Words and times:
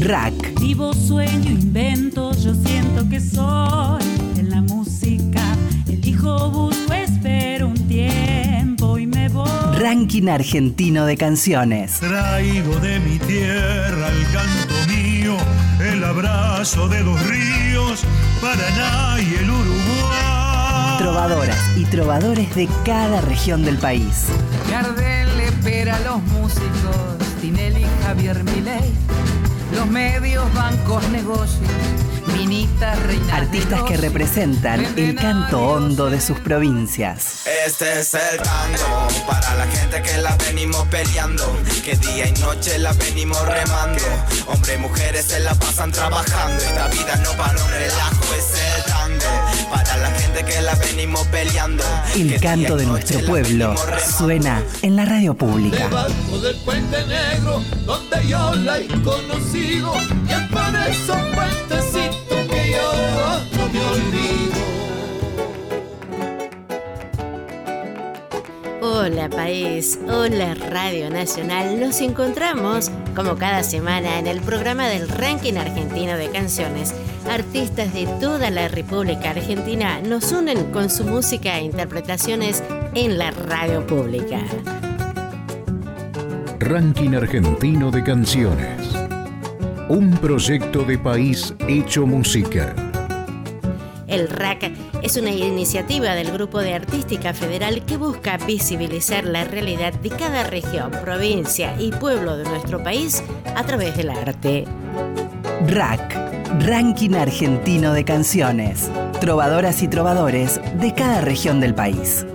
Rack. 0.00 0.60
Vivo, 0.60 0.92
sueño, 0.94 1.50
invento, 1.50 2.32
yo 2.32 2.54
siento 2.54 3.08
que 3.08 3.20
soy 3.20 4.02
en 4.36 4.50
la 4.50 4.60
música. 4.62 5.42
Elijo, 5.88 6.50
busco, 6.50 6.92
espero 6.92 7.68
un 7.68 7.88
tiempo 7.88 8.98
y 8.98 9.06
me 9.06 9.28
voy. 9.28 9.48
Ranking 9.78 10.28
argentino 10.28 11.04
de 11.04 11.16
canciones. 11.16 11.98
Traigo 12.00 12.76
de 12.76 13.00
mi 13.00 13.18
tierra 13.18 14.08
el 14.08 14.22
canto 14.32 14.74
mío, 14.86 15.36
el 15.80 16.04
abrazo 16.04 16.88
de 16.88 17.02
los 17.02 17.20
ríos, 17.26 18.04
Paraná 18.40 19.20
y 19.20 19.34
el 19.34 19.50
Uruguay. 19.50 20.98
Trovadoras 20.98 21.58
y 21.76 21.84
trovadores 21.86 22.54
de 22.54 22.68
cada 22.84 23.20
región 23.20 23.64
del 23.64 23.78
país. 23.78 24.26
Gardel 24.70 25.40
espera 25.40 25.96
a 25.96 26.00
los 26.00 26.22
músicos, 26.24 27.18
Tinelli, 27.40 27.84
Javier 28.04 28.42
Milei, 28.44 28.92
los 29.78 29.86
medios, 29.86 30.52
bancos, 30.54 31.08
negocios, 31.10 31.70
Minita, 32.36 32.96
Reina. 32.96 33.36
Artistas 33.36 33.82
que 33.84 33.96
representan 33.96 34.84
el 34.98 35.14
canto 35.14 35.60
hondo 35.60 36.10
de 36.10 36.20
sus 36.20 36.40
provincias. 36.40 37.46
Este 37.64 38.00
es 38.00 38.12
el 38.14 38.38
tango 38.38 39.08
para 39.26 39.54
la 39.54 39.66
gente 39.68 40.02
que 40.02 40.18
la 40.18 40.36
venimos 40.36 40.84
peleando, 40.88 41.44
que 41.84 41.94
día 41.94 42.26
y 42.26 42.32
noche 42.40 42.78
la 42.78 42.92
venimos 42.92 43.40
remando. 43.46 44.02
Hombres 44.48 44.76
y 44.76 44.80
mujeres 44.80 45.26
se 45.26 45.40
la 45.40 45.54
pasan 45.54 45.92
trabajando, 45.92 46.60
esta 46.60 46.88
vida 46.88 47.16
no 47.22 47.30
para 47.32 47.62
un 47.62 47.70
relajo, 47.70 48.34
es 48.36 48.76
el 48.76 48.84
tango 48.84 49.07
para 49.70 49.96
la 49.96 50.10
gente 50.10 50.44
que 50.44 50.60
la 50.62 50.74
venimos 50.74 51.26
peleando. 51.28 51.84
El 52.14 52.40
canto 52.40 52.76
de 52.76 52.86
nuestro 52.86 53.20
pueblo 53.26 53.74
suena 54.16 54.62
en 54.82 54.96
la 54.96 55.04
radio 55.04 55.34
pública. 55.34 55.88
Debajo 55.88 56.38
del 56.40 56.56
puente 56.56 57.04
negro 57.06 57.62
donde 57.84 58.26
yo 58.26 58.54
la 58.54 58.78
he 58.78 58.86
conocido 59.02 59.92
y 60.28 60.32
es 60.32 60.40
por 60.50 60.76
eso 60.88 61.14
puentecito 61.34 62.48
que 62.48 62.72
yo 62.72 62.92
no 63.56 63.68
me 63.68 63.80
olvido. 63.80 64.58
Hola 68.80 69.28
país, 69.28 69.98
hola 70.08 70.54
Radio 70.54 71.10
Nacional. 71.10 71.80
Nos 71.80 72.00
encontramos 72.00 72.90
como 73.18 73.34
cada 73.34 73.64
semana 73.64 74.20
en 74.20 74.28
el 74.28 74.40
programa 74.40 74.86
del 74.86 75.08
ranking 75.08 75.54
argentino 75.54 76.16
de 76.16 76.30
canciones. 76.30 76.94
Artistas 77.28 77.92
de 77.92 78.06
toda 78.20 78.48
la 78.48 78.68
República 78.68 79.30
Argentina 79.30 80.00
nos 80.00 80.30
unen 80.30 80.70
con 80.70 80.88
su 80.88 81.02
música 81.02 81.58
e 81.58 81.64
interpretaciones 81.64 82.62
en 82.94 83.18
la 83.18 83.32
radio 83.32 83.84
pública. 83.84 84.38
Ranking 86.60 87.16
Argentino 87.16 87.90
de 87.90 88.04
Canciones. 88.04 88.88
Un 89.88 90.16
proyecto 90.22 90.84
de 90.84 90.96
país 90.96 91.52
hecho 91.66 92.06
música. 92.06 92.72
El 94.06 94.28
RAC 94.28 94.70
es 95.02 95.16
una 95.16 95.30
iniciativa 95.30 96.14
del 96.14 96.32
Grupo 96.32 96.58
de 96.58 96.74
Artística 96.74 97.32
Federal 97.32 97.84
que 97.84 97.96
busca 97.96 98.36
visibilizar 98.38 99.24
la 99.24 99.44
realidad 99.44 99.92
de 99.92 100.10
cada 100.10 100.44
región, 100.44 100.90
provincia 100.90 101.74
y 101.78 101.92
pueblo 101.92 102.36
de 102.36 102.44
nuestro 102.44 102.82
país 102.82 103.22
a 103.54 103.64
través 103.64 103.96
del 103.96 104.10
arte. 104.10 104.64
Rack, 105.66 106.16
Ranking 106.60 107.14
Argentino 107.14 107.92
de 107.92 108.04
Canciones. 108.04 108.90
Trovadoras 109.20 109.82
y 109.82 109.88
trovadores 109.88 110.60
de 110.80 110.94
cada 110.94 111.20
región 111.20 111.60
del 111.60 111.74
país. 111.74 112.26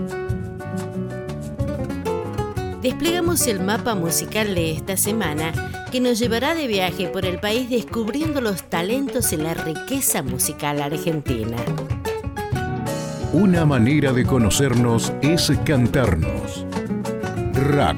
Desplegamos 2.82 3.48
el 3.48 3.62
mapa 3.62 3.96
musical 3.96 4.56
de 4.56 4.72
esta 4.72 4.98
semana 4.98 5.54
que 5.92 6.00
nos 6.00 6.20
llevará 6.20 6.56
de 6.56 6.68
viaje 6.68 7.08
por 7.08 7.26
el 7.26 7.40
país 7.40 7.70
descubriendo 7.70 8.42
los 8.42 8.64
talentos 8.64 9.32
y 9.32 9.38
la 9.38 9.54
riqueza 9.54 10.24
musical 10.24 10.82
argentina. 10.82 11.58
Una 13.34 13.66
manera 13.66 14.14
de 14.14 14.26
conocernos 14.26 15.12
es 15.24 15.52
cantarnos. 15.66 16.68
RAC, 17.54 17.98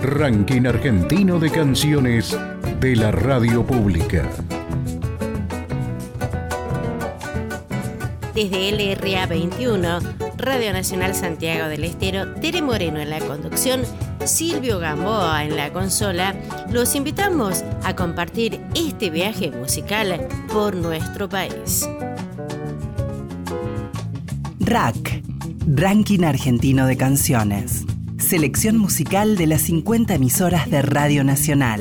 Ranking 0.00 0.64
Argentino 0.64 1.38
de 1.38 1.50
Canciones 1.50 2.34
de 2.80 2.96
la 2.96 3.10
Radio 3.10 3.62
Pública. 3.62 4.26
Desde 8.34 8.72
LRA 8.72 9.26
21, 9.26 9.98
Radio 10.38 10.72
Nacional 10.72 11.14
Santiago 11.14 11.68
del 11.68 11.84
Estero, 11.84 12.32
Tere 12.36 12.62
Moreno 12.62 13.00
en 13.00 13.10
la 13.10 13.18
conducción, 13.18 13.82
Silvio 14.24 14.78
Gamboa 14.78 15.44
en 15.44 15.56
la 15.56 15.74
consola, 15.74 16.34
los 16.70 16.94
invitamos 16.94 17.64
a 17.84 17.94
compartir 17.94 18.62
este 18.74 19.10
viaje 19.10 19.50
musical 19.50 20.26
por 20.50 20.74
nuestro 20.74 21.28
país. 21.28 21.86
Rack, 24.70 25.24
Ranking 25.66 26.22
Argentino 26.22 26.86
de 26.86 26.96
Canciones. 26.96 27.84
Selección 28.18 28.78
musical 28.78 29.36
de 29.36 29.48
las 29.48 29.62
50 29.62 30.14
emisoras 30.14 30.70
de 30.70 30.80
Radio 30.80 31.24
Nacional. 31.24 31.80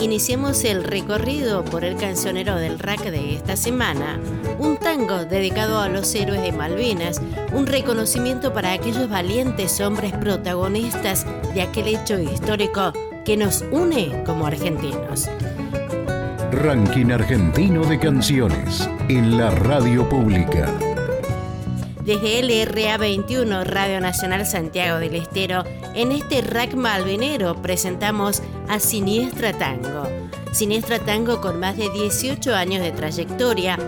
Iniciemos 0.00 0.64
el 0.64 0.82
recorrido 0.82 1.64
por 1.64 1.84
el 1.84 1.96
cancionero 1.96 2.56
del 2.56 2.80
rack 2.80 3.12
de 3.12 3.36
esta 3.36 3.54
semana, 3.54 4.18
un 4.58 4.76
tango 4.76 5.24
dedicado 5.24 5.78
a 5.78 5.88
los 5.88 6.12
héroes 6.16 6.42
de 6.42 6.50
Malvinas, 6.50 7.22
un 7.52 7.66
reconocimiento 7.66 8.52
para 8.52 8.72
aquellos 8.72 9.08
valientes 9.08 9.80
hombres 9.80 10.10
protagonistas 10.14 11.24
de 11.54 11.62
aquel 11.62 11.86
hecho 11.86 12.18
histórico 12.18 12.92
que 13.24 13.36
nos 13.36 13.62
une 13.70 14.24
como 14.24 14.46
argentinos. 14.46 15.28
Ranking 16.58 17.12
Argentino 17.12 17.84
de 17.84 18.00
Canciones 18.00 18.90
en 19.08 19.38
la 19.38 19.48
Radio 19.50 20.08
Pública. 20.08 20.68
Desde 22.04 22.42
LRA 22.42 22.96
21, 22.96 23.62
Radio 23.62 24.00
Nacional 24.00 24.44
Santiago 24.44 24.98
del 24.98 25.14
Estero, 25.14 25.62
en 25.94 26.10
este 26.10 26.40
rack 26.40 26.74
malvinero 26.74 27.62
presentamos 27.62 28.42
a 28.68 28.80
Siniestra 28.80 29.52
Tango. 29.52 30.08
Siniestra 30.50 30.98
Tango, 30.98 31.40
con 31.40 31.60
más 31.60 31.76
de 31.76 31.90
18 31.90 32.52
años 32.52 32.82
de 32.82 32.90
trayectoria, 32.90 33.78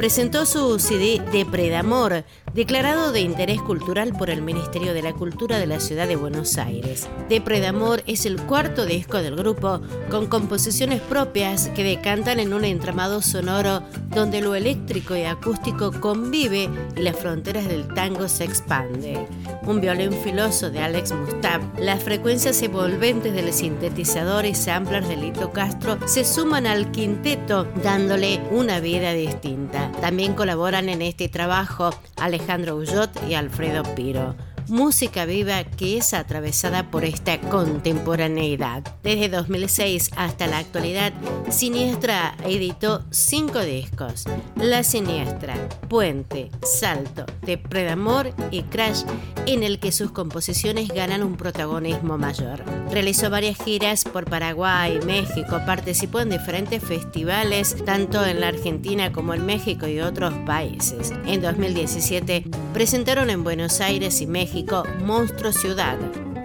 presentó 0.00 0.46
su 0.46 0.78
CD 0.78 1.20
Depredamor, 1.30 2.24
declarado 2.54 3.12
de 3.12 3.20
interés 3.20 3.60
cultural 3.60 4.14
por 4.16 4.30
el 4.30 4.40
Ministerio 4.40 4.94
de 4.94 5.02
la 5.02 5.12
Cultura 5.12 5.58
de 5.58 5.66
la 5.66 5.78
Ciudad 5.78 6.08
de 6.08 6.16
Buenos 6.16 6.56
Aires. 6.56 7.06
Depredamor 7.28 8.02
es 8.06 8.24
el 8.24 8.40
cuarto 8.40 8.86
disco 8.86 9.18
del 9.18 9.36
grupo, 9.36 9.82
con 10.10 10.26
composiciones 10.26 11.02
propias 11.02 11.68
que 11.68 11.84
decantan 11.84 12.40
en 12.40 12.54
un 12.54 12.64
entramado 12.64 13.20
sonoro 13.20 13.82
donde 14.08 14.40
lo 14.40 14.54
eléctrico 14.54 15.14
y 15.16 15.24
acústico 15.24 15.92
convive 15.92 16.70
y 16.96 17.00
las 17.02 17.16
fronteras 17.16 17.68
del 17.68 17.86
tango 17.92 18.26
se 18.26 18.44
expanden. 18.44 19.26
Un 19.64 19.82
violín 19.82 20.14
filoso 20.24 20.70
de 20.70 20.80
Alex 20.80 21.12
Mustab, 21.12 21.60
las 21.78 22.02
frecuencias 22.02 22.62
envolventes 22.62 23.34
del 23.34 23.52
sintetizador 23.52 24.46
y 24.46 24.54
samplers 24.54 25.08
de 25.08 25.18
Lito 25.18 25.52
Castro 25.52 25.98
se 26.06 26.24
suman 26.24 26.66
al 26.66 26.90
quinteto, 26.90 27.66
dándole 27.84 28.40
una 28.50 28.80
vida 28.80 29.12
distinta. 29.12 29.89
También 30.00 30.34
colaboran 30.34 30.88
en 30.88 31.02
este 31.02 31.28
trabajo 31.28 31.90
Alejandro 32.16 32.76
Ullot 32.76 33.10
y 33.28 33.34
Alfredo 33.34 33.82
Piro. 33.94 34.34
Música 34.70 35.24
viva 35.24 35.64
que 35.64 35.96
es 35.96 36.14
atravesada 36.14 36.92
por 36.92 37.04
esta 37.04 37.40
contemporaneidad. 37.40 38.84
Desde 39.02 39.28
2006 39.28 40.12
hasta 40.14 40.46
la 40.46 40.58
actualidad, 40.58 41.12
Siniestra 41.48 42.36
editó 42.44 43.02
cinco 43.10 43.58
discos. 43.62 44.26
La 44.54 44.84
Siniestra, 44.84 45.56
Puente, 45.88 46.52
Salto, 46.62 47.26
Depredamor 47.42 48.32
y 48.52 48.62
Crash, 48.62 49.02
en 49.46 49.64
el 49.64 49.80
que 49.80 49.90
sus 49.90 50.12
composiciones 50.12 50.86
ganan 50.86 51.24
un 51.24 51.36
protagonismo 51.36 52.16
mayor. 52.16 52.62
Realizó 52.92 53.28
varias 53.28 53.58
giras 53.58 54.04
por 54.04 54.26
Paraguay, 54.26 55.00
México, 55.04 55.60
participó 55.66 56.20
en 56.20 56.30
diferentes 56.30 56.80
festivales, 56.80 57.74
tanto 57.84 58.24
en 58.24 58.38
la 58.40 58.48
Argentina 58.48 59.10
como 59.10 59.34
en 59.34 59.44
México 59.44 59.88
y 59.88 60.00
otros 60.00 60.32
países. 60.46 61.12
En 61.26 61.42
2017 61.42 62.44
presentaron 62.72 63.30
en 63.30 63.42
Buenos 63.42 63.80
Aires 63.80 64.20
y 64.20 64.28
México 64.28 64.59
Monstruo 65.04 65.52
Ciudad, 65.52 65.96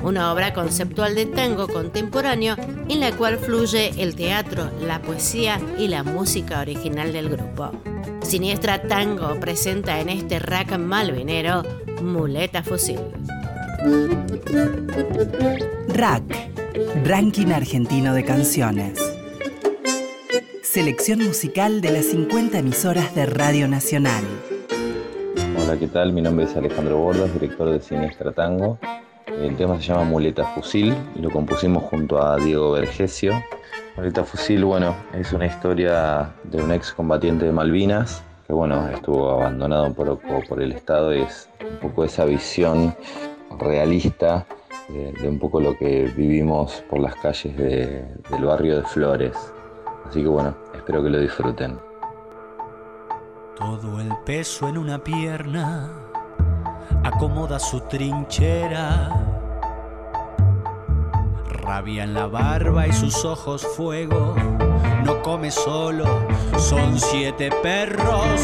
una 0.01 0.31
obra 0.31 0.53
conceptual 0.53 1.15
de 1.15 1.25
tango 1.25 1.67
contemporáneo 1.67 2.55
en 2.87 2.99
la 2.99 3.11
cual 3.11 3.37
fluye 3.37 3.91
el 4.01 4.15
teatro, 4.15 4.71
la 4.81 5.01
poesía 5.01 5.59
y 5.77 5.87
la 5.87 6.03
música 6.03 6.61
original 6.61 7.11
del 7.11 7.29
grupo. 7.29 7.71
Siniestra 8.21 8.81
Tango 8.83 9.39
presenta 9.39 9.99
en 9.99 10.09
este 10.09 10.39
rack 10.39 10.77
malvinero 10.77 11.63
Muleta 12.01 12.63
Fusil. 12.63 12.99
Rack, 15.89 16.23
Ranking 17.03 17.47
Argentino 17.47 18.13
de 18.13 18.23
Canciones. 18.23 18.99
Selección 20.63 21.19
musical 21.19 21.81
de 21.81 21.91
las 21.91 22.05
50 22.05 22.59
emisoras 22.59 23.13
de 23.15 23.25
Radio 23.25 23.67
Nacional. 23.67 24.23
Hola, 25.57 25.77
¿qué 25.79 25.87
tal? 25.87 26.11
Mi 26.11 26.21
nombre 26.21 26.45
es 26.45 26.55
Alejandro 26.55 26.97
Bordas, 26.97 27.33
director 27.33 27.69
de 27.69 27.79
Siniestra 27.79 28.31
Tango. 28.33 28.77
El 29.27 29.55
tema 29.55 29.77
se 29.77 29.83
llama 29.83 30.03
Muleta 30.03 30.43
Fusil 30.43 30.93
y 31.15 31.19
lo 31.19 31.29
compusimos 31.29 31.83
junto 31.83 32.21
a 32.21 32.35
Diego 32.37 32.71
Vergesio. 32.71 33.41
Muleta 33.95 34.25
Fusil, 34.25 34.65
bueno, 34.65 34.95
es 35.13 35.31
una 35.31 35.45
historia 35.45 36.33
de 36.43 36.61
un 36.61 36.71
ex 36.71 36.91
combatiente 36.91 37.45
de 37.45 37.51
Malvinas 37.51 38.23
que, 38.45 38.53
bueno, 38.53 38.87
estuvo 38.89 39.29
abandonado 39.31 39.93
por 39.93 40.61
el 40.61 40.73
Estado. 40.73 41.11
Es 41.11 41.49
un 41.61 41.77
poco 41.77 42.03
esa 42.03 42.25
visión 42.25 42.93
realista 43.59 44.45
de, 44.89 45.27
un 45.27 45.39
poco 45.39 45.61
lo 45.61 45.77
que 45.77 46.11
vivimos 46.15 46.83
por 46.89 46.99
las 46.99 47.15
calles 47.15 47.55
del 47.57 48.43
barrio 48.43 48.77
de 48.77 48.83
Flores. 48.83 49.35
Así 50.05 50.21
que, 50.21 50.27
bueno, 50.27 50.55
espero 50.75 51.01
que 51.01 51.09
lo 51.09 51.19
disfruten. 51.19 51.84
Todo 53.57 54.01
el 54.01 54.11
peso 54.25 54.67
en 54.67 54.77
una 54.77 55.01
pierna 55.01 55.89
acomoda 57.03 57.57
su 57.57 57.79
trinchera. 57.81 59.09
Rabia 61.61 62.03
en 62.03 62.13
la 62.13 62.27
barba 62.27 62.85
y 62.85 62.91
sus 62.91 63.23
ojos 63.23 63.65
fuego. 63.77 64.35
No 65.05 65.21
come 65.21 65.51
solo, 65.51 66.27
son 66.57 66.99
siete 66.99 67.49
perros. 67.63 68.41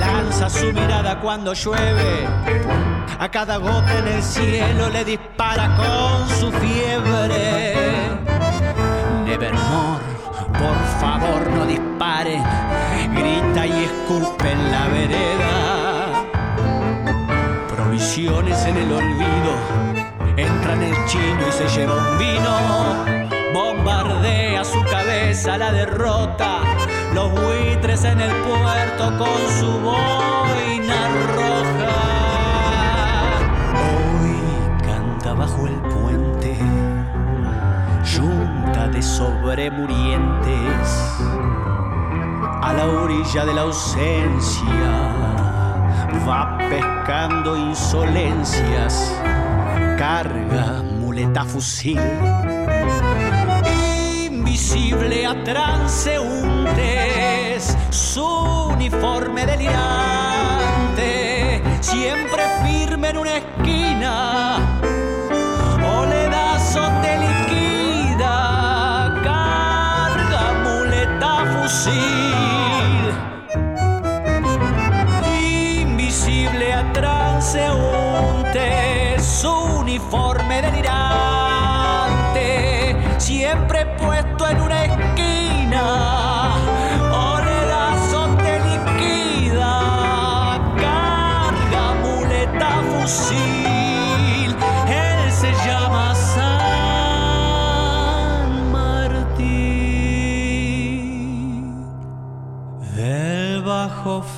Lanza 0.00 0.48
su 0.48 0.72
mirada 0.72 1.20
cuando 1.20 1.52
llueve. 1.52 2.26
A 3.18 3.28
cada 3.30 3.58
gota 3.58 3.98
en 3.98 4.08
el 4.08 4.22
cielo 4.22 4.88
le 4.88 5.04
dispara 5.04 5.76
con 5.76 6.28
su 6.30 6.50
fiebre. 6.52 7.74
Nevermore, 9.26 10.17
por 10.58 10.76
favor 11.00 11.50
no 11.50 11.64
dispare. 11.66 12.42
Grita 13.14 13.66
y 13.66 13.84
escupe 13.84 14.52
en 14.52 14.70
la 14.70 14.88
vereda 14.88 15.78
en 18.66 18.76
el 18.76 18.92
olvido. 18.92 19.52
Entra 20.36 20.74
en 20.74 20.82
el 20.82 21.04
chino 21.06 21.40
y 21.48 21.52
se 21.52 21.68
lleva 21.68 21.94
un 21.96 22.18
vino. 22.18 23.34
Bombardea 23.52 24.64
su 24.64 24.82
cabeza 24.84 25.58
la 25.58 25.72
derrota. 25.72 26.60
Los 27.14 27.32
buitres 27.32 28.04
en 28.04 28.20
el 28.20 28.32
puerto 28.42 29.18
con 29.18 29.38
su 29.58 29.80
boina 29.80 30.57
de 38.98 39.02
sobremurientes. 39.02 40.88
A 42.62 42.72
la 42.76 42.86
orilla 42.86 43.44
de 43.44 43.54
la 43.54 43.60
ausencia 43.62 44.90
va 46.26 46.58
pescando 46.58 47.56
insolencias, 47.56 49.14
carga 49.96 50.82
muleta 50.82 51.44
fusil, 51.44 52.00
invisible 54.26 55.26
a 55.26 55.44
transeúntes, 55.44 56.18
su 57.90 58.26
uniforme 58.74 59.46
delirante, 59.46 61.12
siempre 61.80 62.42
firme 62.64 63.10
en 63.10 63.18
una 63.18 63.36
esquina, 63.36 64.58
muleta 71.88 72.28
fusil. 76.18 76.88
transeúnte, 76.92 77.87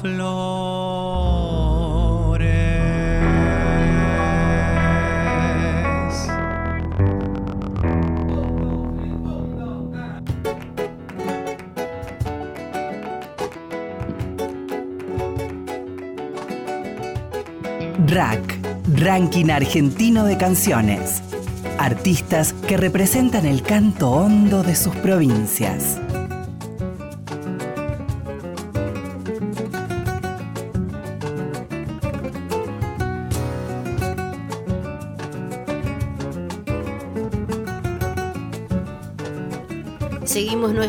Bajo 0.00 0.08
Flor. 0.08 0.80
RAC, 18.06 18.40
Ranking 18.96 19.50
Argentino 19.50 20.24
de 20.24 20.36
Canciones. 20.36 21.22
Artistas 21.78 22.52
que 22.66 22.76
representan 22.76 23.46
el 23.46 23.62
canto 23.62 24.10
hondo 24.10 24.64
de 24.64 24.74
sus 24.74 24.96
provincias. 24.96 25.99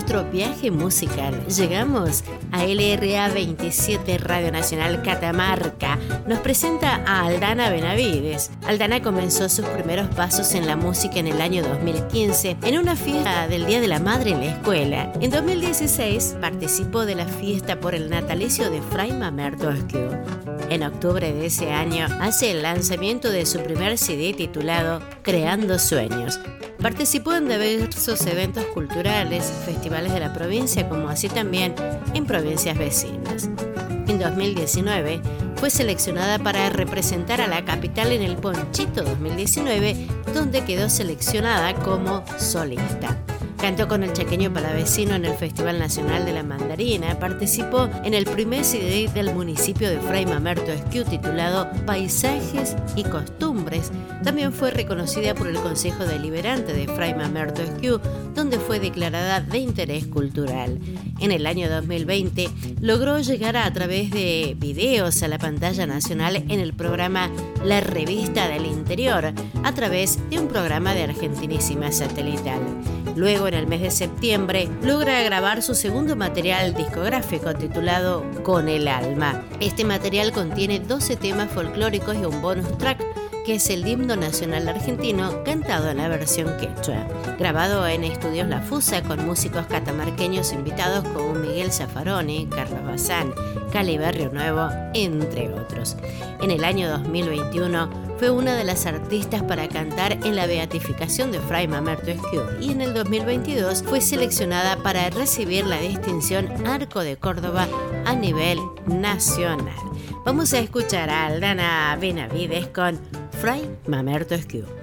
Nuestro 0.02 0.24
viaje 0.32 0.72
musical. 0.72 1.46
Llegamos 1.46 2.24
a 2.52 2.66
LRA 2.66 3.30
27 3.30 4.18
Radio 4.18 4.52
Nacional 4.52 5.04
Catamarca. 5.04 6.00
Nos 6.32 6.40
presenta 6.40 7.04
a 7.06 7.26
Aldana 7.26 7.70
Benavides. 7.70 8.52
Aldana 8.66 9.02
comenzó 9.02 9.50
sus 9.50 9.66
primeros 9.66 10.08
pasos 10.16 10.56
en 10.56 10.66
la 10.66 10.78
música 10.78 11.20
en 11.20 11.28
el 11.28 11.42
año 11.42 11.62
2015 11.62 12.56
en 12.64 12.80
una 12.80 12.96
fiesta 12.96 13.50
del 13.50 13.66
Día 13.66 13.82
de 13.82 13.90
la 13.90 14.00
Madre 14.00 14.32
en 14.32 14.40
la 14.40 14.46
escuela. 14.46 15.12
En 15.20 15.30
2016 15.30 16.38
participó 16.40 17.06
de 17.06 17.16
la 17.16 17.26
fiesta 17.26 17.82
por 17.82 17.96
el 17.96 18.10
natalicio 18.10 18.72
de 18.72 18.82
Fray 18.82 19.12
Mamerto 19.12 19.74
En 20.70 20.84
octubre 20.84 21.34
de 21.34 21.48
ese 21.48 21.70
año 21.74 22.08
hace 22.22 22.52
el 22.52 22.62
lanzamiento 22.62 23.30
de 23.30 23.46
su 23.46 23.60
primer 23.60 23.98
CD 23.98 24.32
titulado 24.32 25.02
Creando 25.24 25.80
Sueños. 25.80 26.40
Participó 26.82 27.34
en 27.34 27.50
diversos 27.50 28.26
eventos 28.26 28.64
culturales, 28.68 29.52
festivales 29.66 30.14
de 30.14 30.22
la 30.22 30.32
provincia, 30.32 30.88
como 30.88 31.10
así 31.10 31.28
también 31.28 31.76
en 32.14 32.26
provincias 32.26 32.78
vecinas. 32.78 33.50
En 34.08 34.18
2019 34.18 35.22
fue 35.62 35.70
seleccionada 35.70 36.40
para 36.40 36.72
representar 36.72 37.40
a 37.40 37.46
la 37.46 37.64
capital 37.64 38.12
en 38.12 38.24
el 38.24 38.36
Ponchito 38.36 39.04
2019, 39.04 40.08
donde 40.34 40.66
quedó 40.66 40.90
seleccionada 40.90 41.76
como 41.76 42.24
solista. 42.40 43.16
Cantó 43.60 43.88
con 43.88 44.04
el 44.04 44.12
chaqueño 44.12 44.52
palavecino 44.52 45.14
en 45.14 45.24
el 45.24 45.36
Festival 45.36 45.78
Nacional 45.78 46.26
de 46.26 46.34
la 46.34 46.42
Mandarina. 46.42 47.20
Participó 47.20 47.88
en 48.04 48.16
el 48.16 48.26
primer 48.26 48.66
CD 48.66 49.08
del 49.14 49.36
municipio 49.36 49.88
de 49.88 50.00
Fray 50.00 50.26
Mamerto 50.26 50.72
Esquiu 50.72 51.04
titulado 51.04 51.70
Paisajes 51.86 52.76
y 52.96 53.04
Costumbres. 53.04 53.51
También 54.24 54.54
fue 54.54 54.72
reconocida 54.72 55.36
por 55.36 55.48
el 55.48 55.58
Consejo 55.58 56.06
Deliberante 56.06 56.74
de 56.74 56.88
Fray 56.88 57.14
Mamerto 57.14 57.62
Esquiu, 57.62 58.00
donde 58.36 58.60
fue 58.60 58.80
declarada 58.80 59.42
de 59.42 59.60
interés 59.60 60.08
cultural. 60.08 60.80
En 61.20 61.32
el 61.32 61.46
año 61.46 61.70
2020 61.70 62.50
logró 62.82 63.20
llegar 63.20 63.58
a, 63.58 63.72
través 63.72 64.12
de 64.12 64.56
videos 64.58 65.22
a 65.24 65.28
la 65.28 65.38
pantalla 65.38 65.86
nacional 65.86 66.36
en 66.36 66.60
el 66.60 66.74
programa 66.74 67.30
La 67.64 67.82
Revista 67.82 68.48
del 68.48 68.66
Interior, 68.66 69.34
a 69.64 69.72
través 69.74 70.18
de 70.30 70.40
un 70.40 70.48
programa 70.48 70.94
de 70.94 71.04
Argentinísima 71.04 71.92
Satelital. 71.92 72.60
Luego, 73.16 73.48
en 73.48 73.54
el 73.56 73.68
mes 73.68 73.82
de 73.82 73.92
septiembre, 73.92 74.70
logra 74.84 75.22
grabar 75.24 75.62
su 75.62 75.76
segundo 75.76 76.16
material 76.16 76.74
discográfico 76.74 77.54
titulado 77.54 78.24
Con 78.44 78.70
el 78.70 78.88
Alma. 78.88 79.44
Este 79.60 79.84
material 79.84 80.32
contiene 80.32 80.80
12 80.80 81.18
temas 81.18 81.52
folclóricos 81.52 82.16
y 82.16 82.26
un 82.26 82.42
bonus 82.42 82.78
track 82.78 83.04
que 83.46 83.56
es 83.56 83.70
el 83.70 83.88
himno 83.88 84.16
nacional 84.16 84.68
argentino 84.68 85.44
cantado 85.44 85.90
en 85.90 85.98
la 85.98 86.08
versión 86.08 86.56
quechua. 86.58 87.08
Grabado 87.40 87.88
en 87.88 88.04
Estudios 88.04 88.48
La 88.48 88.62
Fusa 88.62 89.02
con 89.02 89.26
músicos 89.26 89.66
catamarqueños 89.68 90.54
invitados 90.54 91.04
como 91.10 91.34
Miguel 91.34 91.72
Zaffaroni, 91.72 92.48
Carlos 92.48 92.84
Bazán, 92.84 93.34
Cali 93.72 93.98
Barrio 93.98 94.30
Nuevo, 94.32 94.70
entre 94.94 95.52
otros. 95.54 95.96
En 96.42 96.52
el 96.52 96.64
año 96.64 96.90
2021 96.90 97.90
fue 98.20 98.30
una 98.30 98.56
de 98.56 98.64
las 98.64 98.86
artistas 98.86 99.42
para 99.44 99.68
cantar 99.68 100.14
en 100.24 100.36
la 100.36 100.46
beatificación 100.46 101.32
de 101.32 101.40
Fray 101.40 101.68
Mamerto 101.68 102.12
Esquiú 102.12 102.42
y 102.60 102.72
en 102.72 102.82
el 102.82 102.94
2022 102.94 103.84
fue 103.84 104.02
seleccionada 104.02 104.78
para 104.78 105.10
recibir 105.10 105.66
la 105.66 105.80
distinción 105.80 106.68
Arco 106.68 107.00
de 107.00 107.18
Córdoba 107.18 107.68
a 108.06 108.16
nivel 108.16 108.60
nacional. 108.88 109.76
Vamos 110.26 110.54
a 110.54 110.60
escuchar 110.60 111.10
a 111.10 111.28
Aldana 111.28 111.96
Benavides 112.00 112.68
con 112.68 113.00
Fray 113.40 113.70
Mamerto 113.88 114.36
Esquiu. 114.36 114.81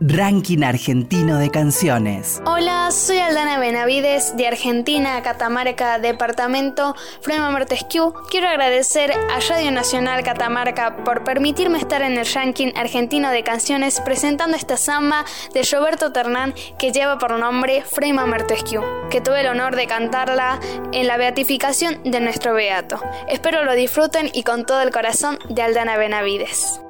Ranking 0.00 0.62
Argentino 0.62 1.38
de 1.38 1.50
Canciones. 1.50 2.40
Hola, 2.46 2.90
soy 2.92 3.18
Aldana 3.18 3.58
Benavides 3.58 4.36
de 4.36 4.46
Argentina, 4.46 5.20
Catamarca, 5.22 5.98
departamento 5.98 6.94
Frema 7.20 7.50
Mertesquieu. 7.50 8.12
Quiero 8.30 8.48
agradecer 8.48 9.10
a 9.10 9.40
Radio 9.48 9.72
Nacional 9.72 10.22
Catamarca 10.22 10.98
por 11.04 11.24
permitirme 11.24 11.78
estar 11.78 12.02
en 12.02 12.16
el 12.16 12.26
ranking 12.32 12.72
argentino 12.76 13.30
de 13.30 13.42
canciones 13.42 14.00
presentando 14.00 14.56
esta 14.56 14.76
samba 14.76 15.24
de 15.52 15.62
Roberto 15.64 16.12
Ternán 16.12 16.54
que 16.78 16.92
lleva 16.92 17.18
por 17.18 17.36
nombre 17.36 17.82
Frema 17.82 18.24
Mertesquieu, 18.24 18.82
que 19.10 19.20
tuve 19.20 19.40
el 19.40 19.48
honor 19.48 19.74
de 19.74 19.88
cantarla 19.88 20.60
en 20.92 21.08
la 21.08 21.16
beatificación 21.16 22.04
de 22.04 22.20
nuestro 22.20 22.54
beato. 22.54 23.00
Espero 23.28 23.64
lo 23.64 23.74
disfruten 23.74 24.30
y 24.32 24.44
con 24.44 24.64
todo 24.64 24.80
el 24.82 24.90
corazón 24.90 25.40
de 25.48 25.62
Aldana 25.62 25.96
Benavides. 25.96 26.80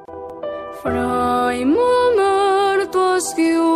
Fray 0.82 1.64
asquio, 2.80 3.68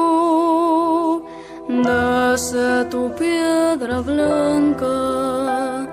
desde 1.68 2.84
tu 2.86 3.12
piedra 3.14 4.00
blanca, 4.00 5.88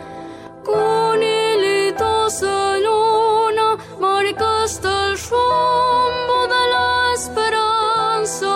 con 0.63 1.21
hilitos 1.21 2.41
de 2.41 2.81
luna 2.81 3.77
marcaste 3.99 4.87
el 4.87 5.17
rumbo 5.29 6.47
de 6.53 6.63
la 6.75 7.13
esperanza. 7.15 8.55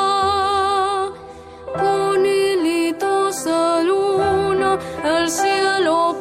Con 1.74 2.25
hilitos 2.25 3.43
de 3.45 3.83
luna, 3.83 4.77
el 5.03 5.29
cielo 5.29 6.15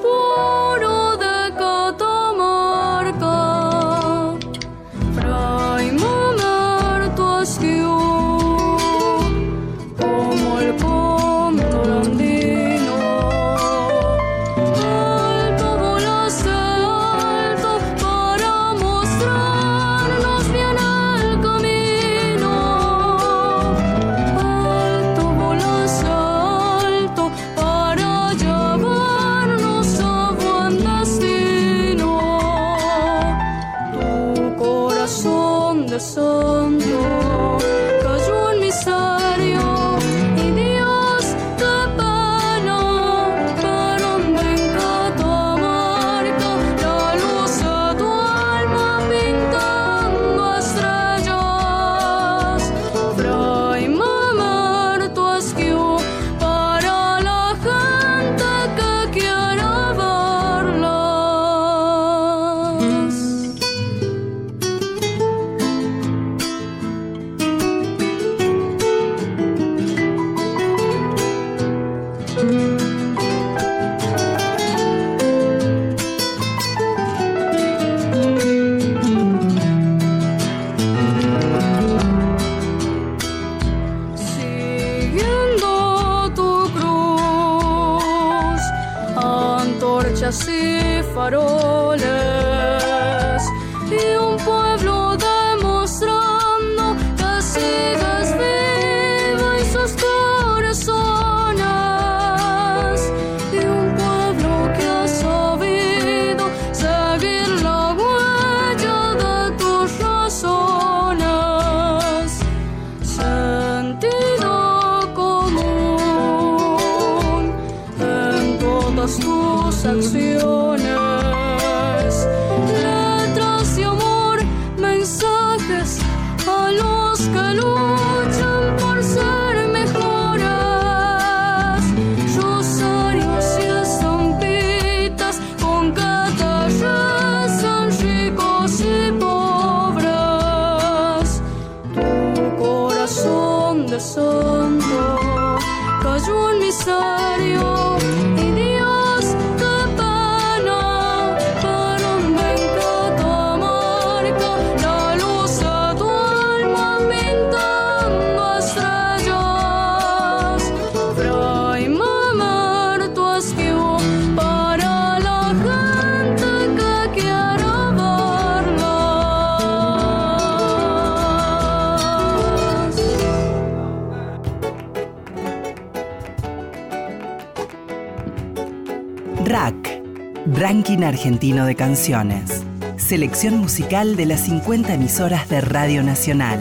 Ranking 180.82 181.04
Argentino 181.04 181.64
de 181.64 181.76
Canciones. 181.76 182.64
Selección 182.96 183.56
musical 183.58 184.16
de 184.16 184.26
las 184.26 184.40
50 184.40 184.94
emisoras 184.94 185.48
de 185.48 185.60
Radio 185.60 186.02
Nacional. 186.02 186.60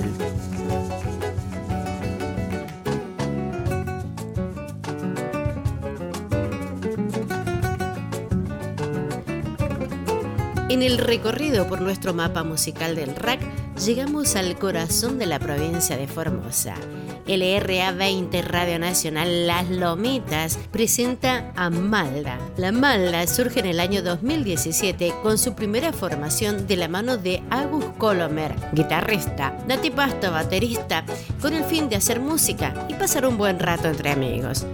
En 10.69 10.83
el 10.83 10.99
recorrido 10.99 11.67
por 11.67 11.81
nuestro 11.81 12.13
mapa 12.13 12.43
musical 12.43 12.95
del 12.95 13.15
RAC, 13.15 13.39
llegamos 13.83 14.35
al 14.35 14.55
corazón 14.59 15.17
de 15.17 15.25
la 15.25 15.39
provincia 15.39 15.97
de 15.97 16.05
Formosa. 16.05 16.75
LRA 17.27 17.91
20 17.91 18.41
Radio 18.41 18.79
Nacional 18.79 19.47
Las 19.47 19.69
Lomitas 19.69 20.57
presenta 20.71 21.51
a 21.55 21.69
Malda. 21.69 22.39
La 22.57 22.71
Malda 22.71 23.25
surge 23.27 23.59
en 23.59 23.67
el 23.67 23.79
año 23.79 24.01
2017 24.01 25.13
con 25.21 25.37
su 25.37 25.53
primera 25.53 25.93
formación 25.93 26.67
de 26.67 26.77
la 26.77 26.87
mano 26.87 27.17
de 27.17 27.43
Agus 27.49 27.85
Colomer, 27.97 28.55
guitarrista, 28.73 29.57
Nati 29.67 29.91
Pasto, 29.91 30.31
baterista, 30.31 31.05
con 31.41 31.53
el 31.53 31.63
fin 31.63 31.89
de 31.89 31.97
hacer 31.97 32.19
música 32.19 32.73
y 32.89 32.95
pasar 32.95 33.25
un 33.25 33.37
buen 33.37 33.59
rato 33.59 33.87
entre 33.87 34.11
amigos. 34.11 34.65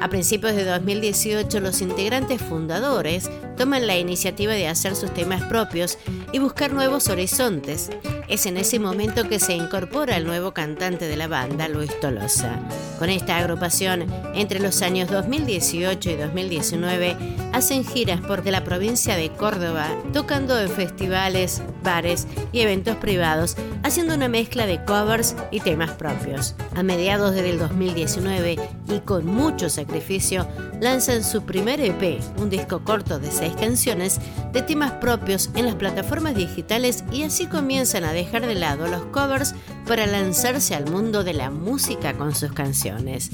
A 0.00 0.08
principios 0.08 0.54
de 0.54 0.64
2018, 0.64 1.60
los 1.60 1.80
integrantes 1.80 2.40
fundadores 2.40 3.30
toman 3.56 3.86
la 3.86 3.96
iniciativa 3.96 4.52
de 4.52 4.68
hacer 4.68 4.94
sus 4.94 5.12
temas 5.12 5.42
propios 5.44 5.98
y 6.32 6.38
buscar 6.38 6.72
nuevos 6.72 7.08
horizontes. 7.08 7.90
Es 8.28 8.44
en 8.46 8.56
ese 8.56 8.80
momento 8.80 9.28
que 9.28 9.38
se 9.38 9.54
incorpora 9.54 10.16
el 10.16 10.26
nuevo 10.26 10.52
cantante 10.52 11.06
de 11.06 11.16
la 11.16 11.28
banda, 11.28 11.68
Luis 11.68 12.00
Tolosa. 12.00 12.58
Con 12.98 13.08
esta 13.08 13.36
agrupación, 13.36 14.06
entre 14.34 14.58
los 14.58 14.82
años 14.82 15.10
2018 15.10 16.10
y 16.10 16.16
2019, 16.16 17.16
hacen 17.52 17.84
giras 17.84 18.20
por 18.20 18.44
la 18.44 18.64
provincia 18.64 19.16
de 19.16 19.30
Córdoba, 19.30 19.88
tocando 20.12 20.58
en 20.58 20.68
festivales, 20.68 21.62
bares 21.84 22.26
y 22.50 22.60
eventos 22.60 22.96
privados, 22.96 23.56
haciendo 23.84 24.14
una 24.14 24.28
mezcla 24.28 24.66
de 24.66 24.84
covers 24.84 25.36
y 25.52 25.60
temas 25.60 25.92
propios. 25.92 26.56
A 26.74 26.82
mediados 26.82 27.32
del 27.34 27.58
2019 27.58 28.56
y 28.88 28.98
con 29.00 29.24
mucho 29.24 29.68
sacrificio, 29.70 30.46
lanzan 30.80 31.22
su 31.22 31.42
primer 31.42 31.80
EP, 31.80 32.20
un 32.38 32.50
disco 32.50 32.82
corto 32.84 33.18
de 33.18 33.30
seis 33.30 33.54
canciones 33.58 34.20
de 34.52 34.62
temas 34.62 34.92
propios 34.92 35.50
en 35.54 35.66
las 35.66 35.76
plataformas 35.76 36.34
digitales 36.34 37.04
y 37.12 37.22
así 37.22 37.46
comienzan 37.46 38.04
a 38.04 38.12
dejar 38.16 38.46
de 38.46 38.56
lado 38.56 38.88
los 38.88 39.04
covers 39.06 39.54
para 39.86 40.06
lanzarse 40.06 40.74
al 40.74 40.90
mundo 40.90 41.22
de 41.22 41.34
la 41.34 41.50
música 41.50 42.14
con 42.14 42.34
sus 42.34 42.52
canciones. 42.52 43.30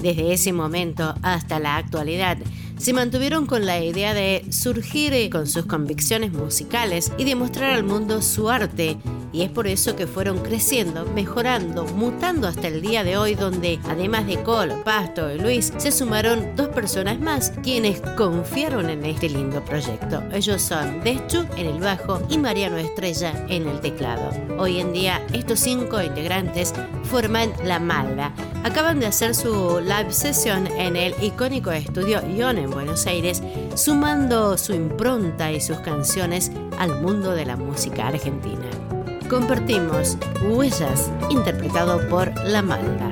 Desde 0.00 0.32
ese 0.32 0.52
momento 0.52 1.14
hasta 1.22 1.58
la 1.58 1.76
actualidad, 1.76 2.38
se 2.78 2.92
mantuvieron 2.92 3.46
con 3.46 3.64
la 3.64 3.82
idea 3.82 4.12
de 4.12 4.44
surgir 4.50 5.14
eh, 5.14 5.30
con 5.30 5.46
sus 5.46 5.64
convicciones 5.64 6.32
musicales 6.32 7.10
y 7.16 7.24
demostrar 7.24 7.70
al 7.70 7.84
mundo 7.84 8.20
su 8.20 8.50
arte. 8.50 8.98
Y 9.32 9.42
es 9.42 9.50
por 9.50 9.66
eso 9.66 9.96
que 9.96 10.06
fueron 10.06 10.38
creciendo, 10.38 11.04
mejorando, 11.04 11.84
mutando 11.84 12.48
hasta 12.48 12.68
el 12.68 12.80
día 12.80 13.04
de 13.04 13.16
hoy, 13.16 13.34
donde 13.34 13.78
además 13.88 14.26
de 14.26 14.42
Cole, 14.42 14.76
Pasto 14.84 15.30
y 15.32 15.38
Luis, 15.38 15.72
se 15.76 15.92
sumaron 15.92 16.54
dos 16.56 16.68
personas 16.68 17.20
más 17.20 17.52
quienes 17.62 18.00
confiaron 18.16 18.88
en 18.88 19.04
este 19.04 19.28
lindo 19.28 19.64
proyecto. 19.64 20.22
Ellos 20.32 20.62
son 20.62 21.02
Dechu 21.02 21.44
en 21.56 21.66
el 21.66 21.80
bajo 21.80 22.20
y 22.28 22.38
Mariano 22.38 22.76
Estrella 22.76 23.44
en 23.48 23.68
el 23.68 23.80
teclado. 23.80 24.30
Hoy 24.58 24.80
en 24.80 24.92
día, 24.92 25.24
estos 25.32 25.60
cinco 25.60 26.00
integrantes 26.02 26.72
forman 27.04 27.52
La 27.64 27.78
Malda. 27.78 28.32
Acaban 28.64 29.00
de 29.00 29.06
hacer 29.06 29.34
su 29.34 29.80
live 29.80 30.12
session 30.12 30.66
en 30.66 30.96
el 30.96 31.14
icónico 31.22 31.70
estudio 31.70 32.20
Ion 32.26 32.58
en 32.58 32.70
Buenos 32.70 33.06
Aires, 33.06 33.42
sumando 33.74 34.56
su 34.58 34.72
impronta 34.72 35.52
y 35.52 35.60
sus 35.60 35.78
canciones 35.78 36.50
al 36.78 37.00
mundo 37.00 37.32
de 37.32 37.46
la 37.46 37.56
música 37.56 38.08
argentina. 38.08 38.85
Compartimos 39.28 40.16
Huellas, 40.40 41.10
interpretado 41.30 42.08
por 42.08 42.32
La 42.44 42.62
Malda. 42.62 43.10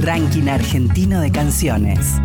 Ranking 0.00 0.48
argentino 0.48 1.20
de 1.20 1.30
canciones. 1.30 2.20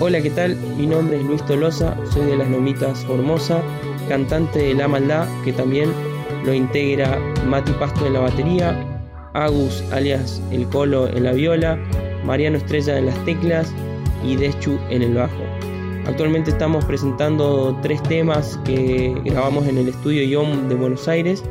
Hola, 0.00 0.22
¿qué 0.22 0.30
tal? 0.30 0.56
Mi 0.78 0.86
nombre 0.86 1.18
es 1.18 1.24
Luis 1.24 1.44
Tolosa, 1.44 1.94
soy 2.10 2.24
de 2.24 2.38
las 2.38 2.48
Lomitas 2.48 3.04
Formosa, 3.04 3.60
cantante 4.08 4.60
de 4.60 4.74
La 4.74 4.88
Maldad, 4.88 5.28
que 5.44 5.52
también 5.52 5.92
lo 6.44 6.54
integra 6.54 7.18
Mati 7.44 7.72
Pasto 7.72 8.06
en 8.06 8.14
la 8.14 8.20
batería, 8.20 9.02
Agus 9.34 9.84
alias 9.92 10.40
El 10.50 10.66
Colo 10.68 11.06
en 11.08 11.24
la 11.24 11.32
viola, 11.32 11.78
Mariano 12.24 12.56
Estrella 12.56 12.96
en 12.96 13.06
las 13.06 13.24
teclas 13.26 13.74
y 14.24 14.36
Deschu 14.36 14.78
en 14.90 15.02
el 15.02 15.14
bajo. 15.14 15.42
Actualmente 16.06 16.50
estamos 16.50 16.84
presentando 16.84 17.76
tres 17.82 18.02
temas 18.04 18.58
que 18.64 19.14
grabamos 19.24 19.66
en 19.66 19.78
el 19.78 19.88
estudio 19.88 20.22
IOM 20.22 20.68
de 20.68 20.74
Buenos 20.76 21.08
Aires 21.08 21.42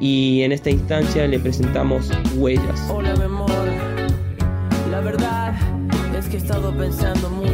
y 0.00 0.42
en 0.42 0.52
esta 0.52 0.70
instancia 0.70 1.26
le 1.26 1.38
presentamos 1.38 2.10
Huellas. 2.36 2.90
Hola 2.90 3.14
mi 3.16 3.24
amor, 3.24 3.50
la 4.90 5.00
verdad 5.00 5.54
es 6.16 6.26
que 6.26 6.36
he 6.36 6.40
estado 6.40 6.76
pensando 6.76 7.30
mucho 7.30 7.47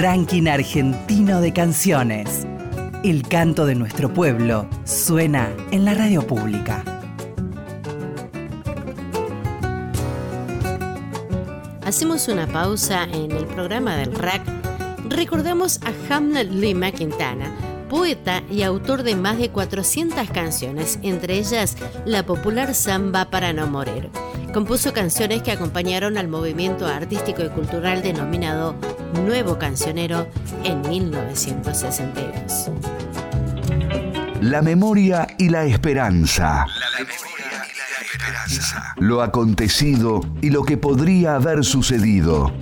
Ranking 0.00 0.46
Argentino 0.46 1.42
de 1.42 1.52
Canciones. 1.52 2.46
El 3.04 3.28
canto 3.28 3.66
de 3.66 3.74
nuestro 3.74 4.10
pueblo 4.10 4.66
suena 4.84 5.50
en 5.72 5.84
la 5.84 5.92
radio 5.92 6.26
pública. 6.26 6.82
Hacemos 11.84 12.28
una 12.28 12.46
pausa 12.46 13.04
en 13.12 13.32
el 13.32 13.44
programa 13.44 13.96
del 13.96 14.14
RAC. 14.14 14.40
Recordamos 15.10 15.80
a 15.82 16.14
Hamlet 16.14 16.50
Lima 16.50 16.92
Quintana, 16.92 17.54
poeta 17.90 18.42
y 18.50 18.62
autor 18.62 19.02
de 19.02 19.16
más 19.16 19.36
de 19.36 19.50
400 19.50 20.30
canciones, 20.30 20.98
entre 21.02 21.36
ellas 21.36 21.76
la 22.06 22.24
popular 22.24 22.74
Samba 22.74 23.28
para 23.28 23.52
no 23.52 23.66
morir. 23.66 24.08
Compuso 24.54 24.94
canciones 24.94 25.42
que 25.42 25.52
acompañaron 25.52 26.16
al 26.16 26.26
movimiento 26.26 26.86
artístico 26.86 27.44
y 27.44 27.50
cultural 27.50 28.02
denominado 28.02 28.74
Nuevo 29.14 29.58
Cancionero 29.58 30.28
en 30.64 30.80
1962. 30.82 32.70
La 34.40 34.62
memoria 34.62 35.26
y 35.38 35.48
la 35.48 35.64
esperanza. 35.64 36.66
Lo 38.98 39.22
acontecido 39.22 40.20
y 40.40 40.50
lo 40.50 40.62
que 40.64 40.76
podría 40.76 41.34
haber 41.36 41.64
sucedido. 41.64 42.52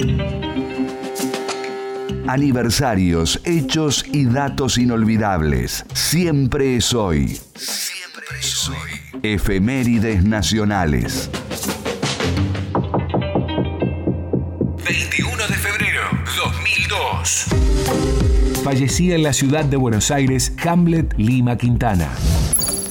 Aniversarios, 2.26 3.40
hechos 3.44 4.04
y 4.12 4.26
datos 4.26 4.76
inolvidables. 4.76 5.84
Siempre 5.94 6.76
es 6.76 6.92
hoy. 6.92 7.40
Siempre 7.54 8.26
es 8.38 8.68
hoy. 8.68 9.20
Efemérides 9.22 10.24
nacionales. 10.24 11.30
Fallecía 18.68 19.14
en 19.14 19.22
la 19.22 19.32
ciudad 19.32 19.64
de 19.64 19.78
Buenos 19.78 20.10
Aires 20.10 20.52
Hamlet 20.62 21.14
Lima 21.16 21.56
Quintana. 21.56 22.10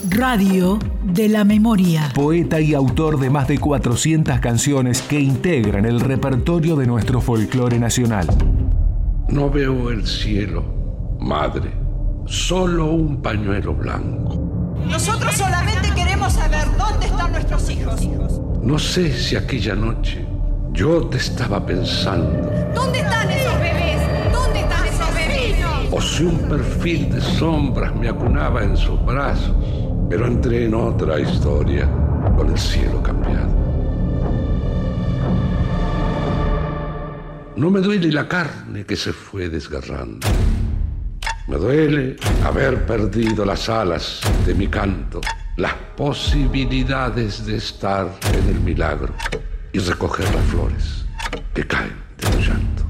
Radio 0.10 0.80
de 1.04 1.30
la 1.30 1.44
Memoria. 1.44 2.12
Poeta 2.16 2.60
y 2.60 2.74
autor 2.74 3.20
de 3.20 3.30
más 3.30 3.48
de 3.48 3.60
400 3.60 4.40
canciones 4.40 5.04
que 5.04 5.20
integran 5.20 5.86
el 5.86 6.00
repertorio 6.00 6.76
de 6.78 6.88
nuestro 6.88 7.22
folclore 7.22 7.78
nacional. 7.78 8.26
No 9.30 9.52
veo 9.52 9.92
el 9.92 10.08
cielo, 10.08 10.66
madre, 11.20 11.72
solo 12.26 12.88
un 12.88 13.22
pañuelo 13.22 13.76
blanco. 13.76 14.74
Nosotros 14.84 15.36
solamente 15.36 15.92
queremos 15.96 16.34
saber 16.34 16.66
dónde 16.76 17.06
están 17.06 17.32
nuestros 17.34 17.70
hijos. 17.70 18.02
No 18.64 18.80
sé 18.80 19.14
si 19.14 19.36
aquella 19.36 19.76
noche 19.76 20.26
yo 20.72 21.08
te 21.08 21.18
estaba 21.18 21.66
pensando 21.66 22.48
¿Dónde 22.76 23.00
están 23.00 23.30
esos 23.32 23.57
o 25.92 26.02
si 26.02 26.24
un 26.24 26.38
perfil 26.50 27.10
de 27.10 27.22
sombras 27.22 27.96
me 27.96 28.10
acunaba 28.10 28.64
en 28.64 28.76
sus 28.76 29.04
brazos, 29.06 29.56
pero 30.10 30.28
entré 30.28 30.66
en 30.66 30.74
otra 30.74 31.20
historia 31.20 31.90
con 32.36 32.50
el 32.50 32.58
cielo 32.58 33.02
cambiado. 33.02 33.68
No 37.56 37.72
me 37.72 37.80
duele 37.80 38.12
la 38.12 38.28
carne 38.28 38.86
que 38.86 38.96
se 38.96 39.14
fue 39.14 39.50
desgarrando. 39.50 40.28
Me 41.48 41.56
duele 41.56 42.18
haber 42.44 42.86
perdido 42.86 43.46
las 43.46 43.70
alas 43.70 44.22
de 44.46 44.54
mi 44.54 44.68
canto, 44.68 45.22
las 45.56 45.74
posibilidades 45.96 47.46
de 47.46 47.56
estar 47.56 48.14
en 48.34 48.50
el 48.50 48.60
milagro 48.60 49.14
y 49.72 49.80
recoger 49.80 50.26
las 50.36 50.44
flores 50.46 51.06
que 51.54 51.66
caen 51.66 51.96
de 52.18 52.28
tu 52.28 52.38
llanto. 52.40 52.84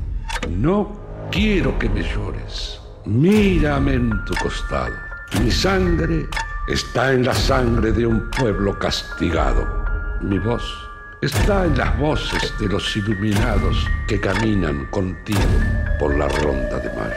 No 0.50 1.00
quiero 1.32 1.78
que 1.80 1.88
me 1.88 2.04
llores. 2.04 2.82
Mírame 3.08 3.94
en 3.94 4.26
tu 4.26 4.36
costado. 4.36 4.94
Mi 5.42 5.50
sangre 5.50 6.28
está 6.68 7.14
en 7.14 7.24
la 7.24 7.34
sangre 7.34 7.94
de 7.94 8.06
un 8.06 8.30
pueblo 8.32 8.78
castigado. 8.78 9.66
Mi 10.20 10.38
voz 10.38 10.62
está 11.22 11.64
en 11.64 11.78
las 11.78 11.98
voces 11.98 12.54
de 12.60 12.68
los 12.68 12.98
iluminados 12.98 13.88
que 14.10 14.20
caminan 14.20 14.88
contigo 14.88 15.40
por 15.98 16.18
la 16.18 16.28
ronda 16.28 16.80
de 16.80 16.90
mayo. 16.96 17.16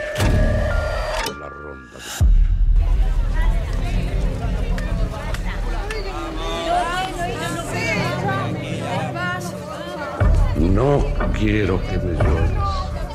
No 10.57 11.03
quiero 11.37 11.81
que 11.81 11.97
me 11.97 12.13
llores 12.13 12.51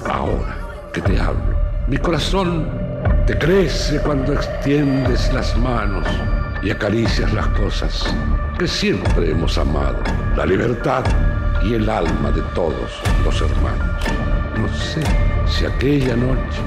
ahora 0.05 0.59
que 0.93 1.01
te 1.01 1.19
hablo. 1.19 1.56
Mi 1.88 1.99
corazón 1.99 2.68
te 3.29 3.38
crece 3.38 4.01
cuando 4.01 4.33
extiendes 4.33 5.33
las 5.33 5.57
manos 5.57 6.05
y 6.61 6.70
acaricias 6.72 7.33
las 7.33 7.46
cosas 7.49 8.12
que 8.59 8.66
siempre 8.66 9.31
hemos 9.31 9.57
amado, 9.57 10.03
la 10.35 10.44
libertad 10.46 11.05
y 11.62 11.75
el 11.75 11.88
alma 11.88 12.33
de 12.33 12.42
todos 12.57 12.90
los 13.25 13.40
hermanos. 13.40 14.05
No 14.57 14.68
sé 14.77 15.01
si 15.46 15.64
aquella 15.64 16.16
noche 16.16 16.59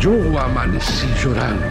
yo 0.00 0.38
amanecí 0.38 1.06
llorando 1.22 1.66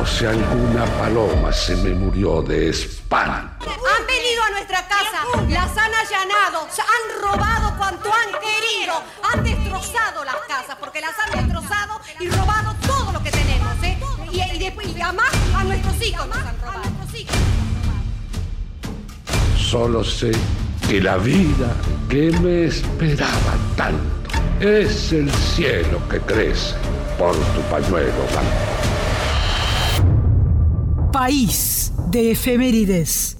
o 0.00 0.06
si 0.06 0.24
alguna 0.24 0.84
paloma 1.00 1.52
se 1.52 1.74
me 1.78 1.90
murió 1.94 2.42
de 2.42 2.68
espanto. 2.68 3.66
Han 3.66 4.06
venido 4.06 4.42
a 4.44 4.50
nuestra 4.50 4.86
casa, 4.86 5.18
las 5.48 5.76
han 5.76 5.92
allanado, 5.92 6.68
han 6.68 7.22
robado 7.22 7.76
cuanto 7.76 8.12
han 8.12 8.40
querido, 8.40 9.02
han 9.32 9.42
destrozado 9.42 10.24
las 10.24 10.36
casas 10.46 10.76
porque 10.78 11.00
las 11.00 11.14
han 11.18 11.32
destrozado 11.32 12.00
y 12.20 12.28
robado 12.28 12.74
todo 12.86 13.12
lo 13.12 13.22
que 13.22 13.30
tenemos, 13.30 13.82
¿eh? 13.82 13.98
Y, 14.32 14.40
y 14.56 14.58
después, 14.58 14.88
y 14.96 15.00
además 15.00 15.30
a 15.54 15.64
nuestros 15.64 16.02
hijos 16.02 16.26
nos 16.28 16.36
han 16.36 16.60
robado. 16.60 16.94
Solo 19.74 20.04
sé 20.04 20.30
que 20.88 21.00
la 21.00 21.16
vida 21.16 21.74
que 22.08 22.30
me 22.38 22.66
esperaba 22.66 23.56
tanto 23.76 24.30
es 24.60 25.12
el 25.12 25.28
cielo 25.32 26.00
que 26.08 26.20
crece 26.20 26.76
por 27.18 27.34
tu 27.34 27.60
pañuelo 27.62 28.12
blanco. 28.30 28.52
País 31.12 31.92
de 32.10 32.30
efemérides. 32.30 33.36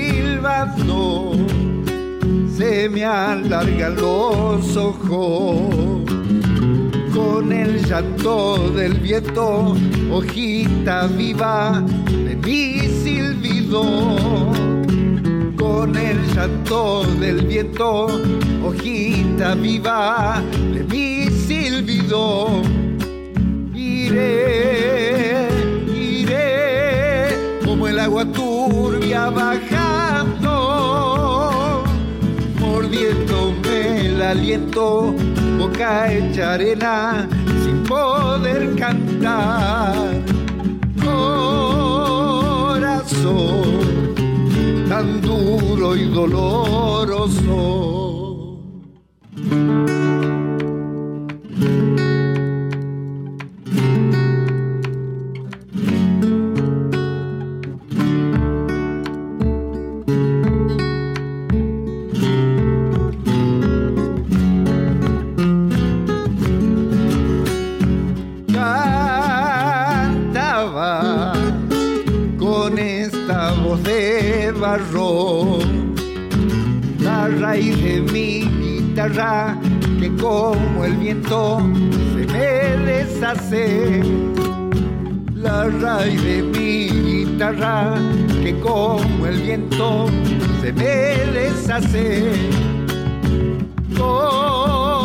Silbando 0.00 1.34
se 2.56 2.88
me 2.88 3.04
alargan 3.04 3.96
los 3.96 4.76
ojos 4.78 6.10
con 7.14 7.52
el 7.52 7.84
llanto 7.84 8.70
del 8.70 8.94
viento, 8.94 9.76
hojita 10.10 11.06
viva 11.08 11.84
de 12.06 12.36
mi 12.36 12.80
silbido. 13.02 13.82
Con 15.58 15.94
el 15.96 16.18
llanto 16.34 17.04
del 17.20 17.44
viento, 17.46 18.06
hojita 18.64 19.54
viva 19.54 20.42
de 20.72 20.82
mi 20.84 21.30
silbido. 21.30 22.62
Iré, 23.74 25.39
el 27.90 27.98
agua 27.98 28.24
turbia 28.24 29.30
bajando 29.30 30.60
mordiéndome 32.60 34.06
el 34.06 34.22
aliento, 34.22 35.12
boca 35.58 36.12
hecha 36.12 36.54
arena, 36.54 37.28
sin 37.64 37.82
poder 37.82 38.76
cantar. 38.76 40.22
Corazón 41.04 41.40
tan 44.88 45.20
duro 45.20 45.96
y 45.96 46.04
doloroso. 46.08 47.80
Raíz 86.00 86.24
de 86.24 86.42
mi 86.42 86.88
guitarra 86.88 87.94
que 88.42 88.58
como 88.60 89.26
el 89.26 89.42
viento 89.42 90.06
se 90.62 90.72
me 90.72 91.26
deshace. 91.36 92.30
Corazón, 93.98 95.04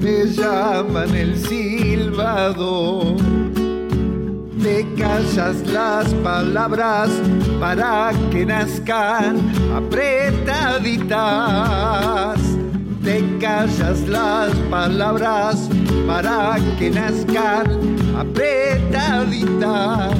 me 0.00 0.26
llaman 0.26 1.14
el 1.14 1.38
silbado 1.38 3.14
te 4.68 4.84
callas 4.98 5.56
las 5.68 6.12
palabras 6.14 7.10
para 7.60 8.10
que 8.30 8.44
nazcan 8.44 9.36
apretaditas. 9.74 12.57
Te 13.08 13.24
callas 13.40 14.06
las 14.06 14.54
palabras 14.70 15.70
para 16.06 16.58
que 16.78 16.90
nazcan 16.90 17.96
apretaditas. 18.14 20.12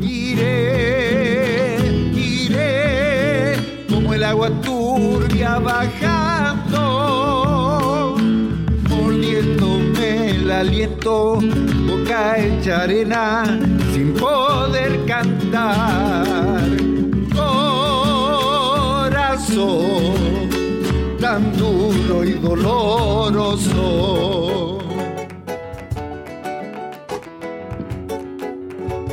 Iré, 0.00 1.78
iré 2.14 3.56
como 3.88 4.14
el 4.14 4.22
agua 4.22 4.50
turbia 4.60 5.58
bajando, 5.58 6.78
mordiéndome 8.88 10.30
el 10.30 10.48
aliento 10.48 11.40
boca 11.88 12.38
hecha 12.38 12.82
arena 12.84 13.58
sin 13.92 14.14
poder 14.14 15.04
cantar. 15.06 16.68
Corazón 19.34 20.29
tan 21.30 21.56
duro 21.56 22.24
y 22.24 22.32
doloroso. 22.32 23.68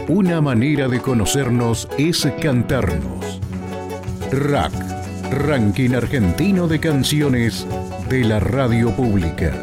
Una 0.08 0.42
manera 0.42 0.88
de 0.88 1.00
conocernos 1.00 1.88
es 2.00 2.28
cantarnos. 2.42 3.40
RAC, 4.32 4.74
Ranking 5.30 5.92
Argentino 5.92 6.68
de 6.68 6.80
Canciones 6.80 7.68
de 8.10 8.24
la 8.24 8.40
Radio 8.40 8.90
Pública. 8.96 9.54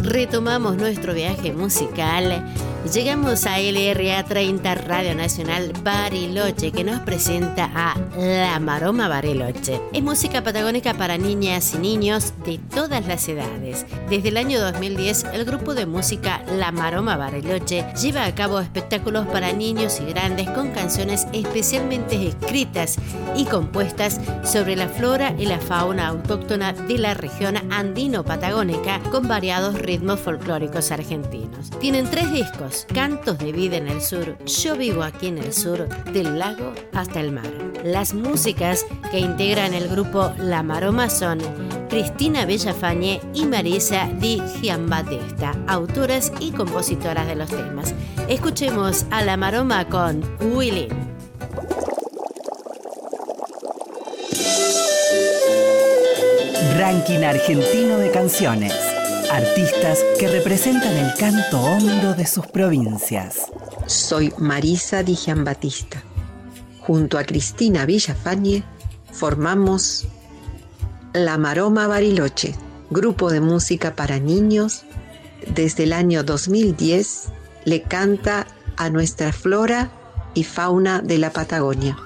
Retomamos 0.00 0.76
nuestro 0.76 1.14
viaje 1.14 1.54
musical. 1.54 2.53
Llegamos 2.92 3.46
a 3.46 3.58
LRA 3.58 4.24
30 4.24 4.74
Radio 4.74 5.14
Nacional 5.14 5.72
Bariloche 5.82 6.70
que 6.70 6.84
nos 6.84 7.00
presenta 7.00 7.70
a 7.74 7.96
La 8.14 8.60
Maroma 8.60 9.08
Bariloche. 9.08 9.80
Es 9.94 10.02
música 10.02 10.44
patagónica 10.44 10.92
para 10.92 11.16
niñas 11.16 11.72
y 11.74 11.78
niños 11.78 12.34
de 12.44 12.58
todas 12.58 13.06
las 13.06 13.26
edades. 13.26 13.86
Desde 14.10 14.28
el 14.28 14.36
año 14.36 14.60
2010 14.60 15.24
el 15.32 15.46
grupo 15.46 15.74
de 15.74 15.86
música 15.86 16.44
La 16.58 16.72
Maroma 16.72 17.16
Bariloche 17.16 17.86
lleva 17.94 18.26
a 18.26 18.34
cabo 18.34 18.60
espectáculos 18.60 19.26
para 19.28 19.54
niños 19.54 19.98
y 20.00 20.04
grandes 20.04 20.50
con 20.50 20.70
canciones 20.72 21.26
especialmente 21.32 22.28
escritas 22.28 22.98
y 23.34 23.46
compuestas 23.46 24.20
sobre 24.44 24.76
la 24.76 24.88
flora 24.88 25.34
y 25.38 25.46
la 25.46 25.58
fauna 25.58 26.08
autóctona 26.08 26.74
de 26.74 26.98
la 26.98 27.14
región 27.14 27.56
andino-patagónica 27.72 29.00
con 29.10 29.26
variados 29.26 29.74
ritmos 29.78 30.20
folclóricos 30.20 30.90
argentinos. 30.92 31.70
Tienen 31.80 32.10
tres 32.10 32.30
discos 32.30 32.73
Cantos 32.82 33.38
de 33.38 33.52
Vida 33.52 33.76
en 33.76 33.88
el 33.88 34.00
Sur, 34.00 34.36
Yo 34.44 34.76
vivo 34.76 35.02
aquí 35.02 35.28
en 35.28 35.38
el 35.38 35.52
sur, 35.52 35.88
del 36.12 36.38
lago 36.38 36.72
hasta 36.92 37.20
el 37.20 37.30
mar. 37.30 37.46
Las 37.84 38.14
músicas 38.14 38.84
que 39.10 39.20
integran 39.20 39.74
el 39.74 39.88
grupo 39.88 40.32
La 40.38 40.62
Maroma 40.62 41.08
son 41.08 41.38
Cristina 41.88 42.44
Bellafañe 42.44 43.20
y 43.32 43.46
Marisa 43.46 44.08
Di 44.18 44.42
Giambattista, 44.60 45.54
autoras 45.68 46.32
y 46.40 46.50
compositoras 46.50 47.26
de 47.26 47.36
los 47.36 47.50
temas. 47.50 47.94
Escuchemos 48.28 49.06
a 49.10 49.22
La 49.22 49.36
Maroma 49.36 49.88
con 49.88 50.22
Willy. 50.40 50.88
Ranking 56.76 57.22
argentino 57.22 57.98
de 57.98 58.10
canciones. 58.10 58.93
Artistas 59.34 59.98
que 60.16 60.28
representan 60.28 60.96
el 60.96 61.12
canto 61.14 61.60
hondo 61.60 62.14
de 62.14 62.24
sus 62.24 62.46
provincias. 62.46 63.50
Soy 63.88 64.32
Marisa 64.38 65.02
Di 65.02 65.18
Batista. 65.38 66.04
Junto 66.78 67.18
a 67.18 67.24
Cristina 67.24 67.84
Villafañe 67.84 68.62
formamos 69.10 70.06
La 71.12 71.36
Maroma 71.36 71.88
Bariloche, 71.88 72.54
grupo 72.90 73.28
de 73.28 73.40
música 73.40 73.96
para 73.96 74.20
niños. 74.20 74.84
Desde 75.52 75.82
el 75.82 75.94
año 75.94 76.22
2010 76.22 77.30
le 77.64 77.82
canta 77.82 78.46
a 78.76 78.88
nuestra 78.88 79.32
flora 79.32 79.90
y 80.34 80.44
fauna 80.44 81.00
de 81.02 81.18
la 81.18 81.32
Patagonia. 81.32 81.96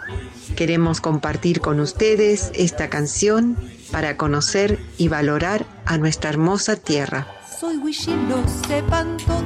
Queremos 0.56 1.02
compartir 1.02 1.60
con 1.60 1.78
ustedes 1.78 2.50
esta 2.54 2.88
canción 2.88 3.58
para 3.90 4.16
conocer 4.16 4.78
y 4.96 5.08
valorar 5.08 5.64
a 5.86 5.98
nuestra 5.98 6.30
hermosa 6.30 6.76
tierra. 6.76 7.26
Soy 7.58 7.76
Wishi, 7.78 8.14
lo 8.28 8.42
sepan 8.68 9.16
todos, 9.26 9.42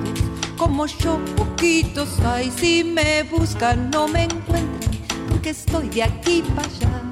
como 0.57 0.87
yo 0.87 1.19
poquitos 1.37 2.21
hay. 2.21 2.51
Si 2.51 2.85
me 2.85 3.23
buscan 3.25 3.91
no 3.91 4.09
me 4.09 4.25
encuentran, 4.25 4.91
porque 5.29 5.51
estoy 5.51 5.89
de 5.89 6.03
aquí 6.03 6.43
para 6.55 6.69
allá. 6.69 7.03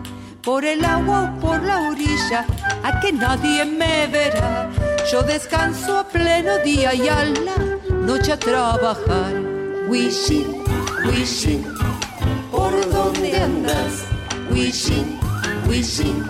Por 0.43 0.64
el 0.64 0.85
agua 0.85 1.35
o 1.37 1.40
por 1.40 1.62
la 1.62 1.88
orilla, 1.88 2.47
a 2.83 3.01
que 3.01 3.12
nadie 3.12 3.64
me 3.64 4.07
verá. 4.07 4.71
Yo 5.11 5.23
descanso 5.23 5.99
a 5.99 6.09
pleno 6.09 6.59
día 6.59 6.95
y 6.95 7.09
a 7.09 7.25
la 7.25 7.57
noche 7.90 8.33
a 8.33 8.38
trabajar. 8.38 9.35
Wishing, 9.88 10.62
wishing, 11.07 11.64
¿por 12.51 12.73
dónde 12.90 13.37
andas? 13.37 14.05
Wishing, 14.51 15.19
wishing, 15.69 16.25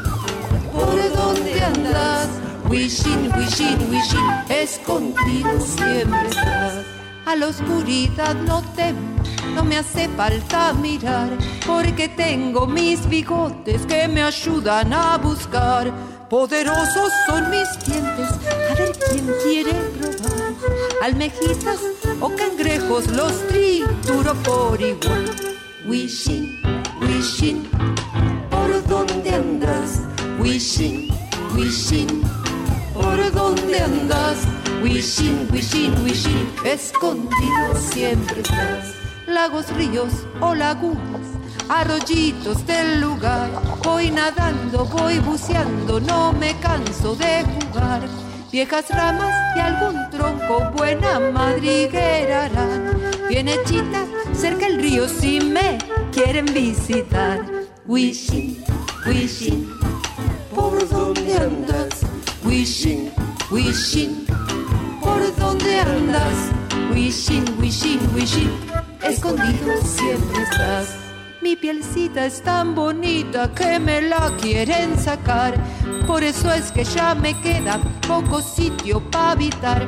¿por 0.81 1.13
dónde 1.13 1.61
andas? 1.63 2.29
Wishing, 2.69 3.31
wishing, 3.37 3.91
wishing, 3.91 4.31
escondido 4.49 5.61
siempre 5.61 6.29
estás. 6.29 6.85
A 7.27 7.37
la 7.37 7.49
oscuridad 7.49 8.35
no 8.47 8.63
temo, 8.75 9.01
no 9.55 9.65
me 9.65 9.77
hace 9.79 10.09
falta 10.11 10.73
mirar, 10.73 11.31
porque 11.67 12.09
tengo 12.09 12.67
mis 12.67 13.09
bigotes 13.09 13.87
que 13.87 14.09
me 14.09 14.23
ayudan 14.23 14.93
a 14.93 15.19
buscar. 15.19 15.93
Poderosos 16.29 17.13
son 17.27 17.51
mis 17.51 17.69
dientes, 17.85 18.31
a 18.71 18.75
ver 18.75 18.93
quién 19.09 19.27
quiere 19.43 19.73
probar. 19.99 20.55
Almejitas 21.03 21.81
o 22.21 22.29
cangrejos 22.37 23.09
los 23.09 23.49
trituro 23.49 24.35
por 24.45 24.81
igual. 24.81 25.25
Wishing, 25.87 26.63
wishing. 27.01 27.80
Wishing, 30.51 31.09
wishing, 31.55 32.23
¿por 32.93 33.31
dónde 33.31 33.79
andas? 33.79 34.39
Wishing, 34.83 35.47
wishing, 35.53 35.95
wishing, 36.03 36.53
escondido 36.65 37.77
siempre 37.77 38.41
estás. 38.41 38.97
Lagos, 39.29 39.73
ríos 39.77 40.13
o 40.41 40.53
lagunas, 40.57 41.29
arroyitos 41.69 42.67
del 42.67 43.01
lugar. 43.01 43.49
Voy 43.85 44.11
nadando, 44.11 44.87
voy 44.87 45.21
buceando, 45.21 46.01
no 46.01 46.33
me 46.33 46.59
canso 46.59 47.15
de 47.15 47.45
jugar. 47.45 48.09
Viejas 48.51 48.91
ramas 48.91 49.33
y 49.55 49.61
algún 49.61 50.11
tronco, 50.11 50.69
buena 50.77 51.21
madriguera 51.21 52.47
harán. 52.47 53.01
Bien 53.29 53.47
hechita, 53.47 54.05
cerca 54.35 54.67
el 54.67 54.83
río 54.83 55.09
si 55.09 55.39
me 55.41 55.79
quieren 56.11 56.47
visitar. 56.47 57.47
Wishing, 57.87 58.65
wishing, 59.07 59.80
¿por 60.61 60.89
dónde 60.89 61.37
andas? 61.37 61.95
Wishing, 62.45 63.11
wishing, 63.51 64.27
¿por 65.03 65.23
dónde 65.37 65.81
andas? 65.81 66.39
Wishing, 66.93 67.45
wishing, 67.59 68.01
wishing, 68.15 68.51
escondido 69.03 69.73
siempre 69.83 70.43
estás. 70.43 70.97
Mi 71.41 71.57
pielcita 71.57 72.27
es 72.27 72.43
tan 72.43 72.75
bonita 72.75 73.51
que 73.55 73.79
me 73.79 74.03
la 74.03 74.37
quieren 74.41 74.99
sacar. 74.99 75.55
Por 76.07 76.23
eso 76.23 76.53
es 76.53 76.71
que 76.71 76.85
ya 76.85 77.15
me 77.15 77.33
queda 77.41 77.81
poco 78.07 78.43
sitio 78.43 79.01
para 79.11 79.31
habitar. 79.31 79.87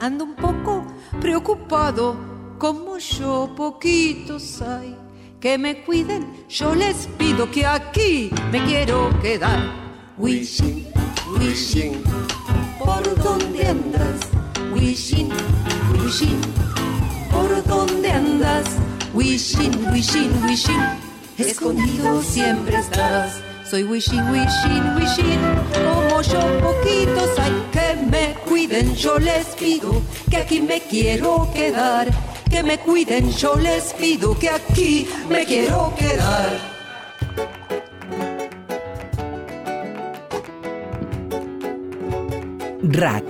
Ando 0.00 0.24
un 0.24 0.34
poco 0.34 0.86
preocupado, 1.20 2.16
como 2.58 2.98
yo 2.98 3.50
poquitos 3.56 4.60
hay. 4.60 4.94
Que 5.40 5.56
me 5.56 5.82
cuiden, 5.84 6.44
yo 6.50 6.74
les 6.74 7.06
pido 7.18 7.50
que 7.50 7.64
aquí 7.64 8.30
me 8.52 8.62
quiero 8.66 9.08
quedar. 9.22 9.89
Wishing, 10.20 10.86
wishing, 11.38 12.02
¿por 12.78 13.02
dónde 13.22 13.66
andas? 13.66 14.30
wishing, 14.70 15.30
wishing. 15.92 16.40
¿Por 17.30 17.64
dónde 17.64 18.10
andas? 18.10 18.66
Wishing, 19.14 19.72
wishing, 19.92 20.30
wishing. 20.44 20.82
Escondido 21.38 22.22
siempre 22.22 22.76
estás. 22.76 23.40
Soy 23.64 23.84
wishing, 23.84 24.22
wishing, 24.30 24.96
wishing. 24.96 25.40
Como 25.72 26.22
yo 26.22 26.40
poquitos 26.60 27.38
hay 27.38 27.54
que 27.72 27.96
me 28.10 28.34
cuiden, 28.46 28.94
yo 28.94 29.18
les 29.18 29.46
pido 29.58 30.02
que 30.28 30.36
aquí 30.36 30.60
me 30.60 30.80
quiero 30.80 31.48
quedar. 31.54 32.08
Que 32.50 32.62
me 32.62 32.78
cuiden, 32.78 33.30
yo 33.32 33.54
les 33.56 33.92
pido 33.94 34.38
que 34.38 34.50
aquí 34.50 35.08
me 35.28 35.44
quiero 35.44 35.94
quedar. 35.96 36.79
RAC, 42.82 43.24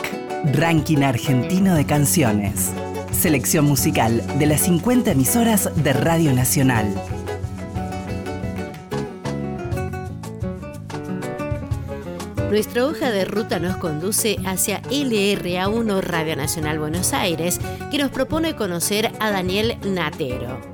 Ranking 0.55 1.03
Argentino 1.03 1.75
de 1.75 1.85
Canciones. 1.85 2.71
Selección 3.11 3.65
musical 3.65 4.23
de 4.39 4.47
las 4.47 4.61
50 4.61 5.11
emisoras 5.11 5.71
de 5.83 5.93
Radio 5.93 6.33
Nacional. 6.33 6.87
Nuestra 12.49 12.87
hoja 12.87 13.11
de 13.11 13.25
ruta 13.25 13.59
nos 13.59 13.77
conduce 13.77 14.37
hacia 14.47 14.83
LRA1 14.83 16.01
Radio 16.01 16.37
Nacional 16.37 16.79
Buenos 16.79 17.13
Aires, 17.13 17.61
que 17.91 17.99
nos 17.99 18.13
propone 18.13 18.55
conocer 18.55 19.11
a 19.19 19.31
Daniel 19.33 19.79
Natero. 19.85 20.70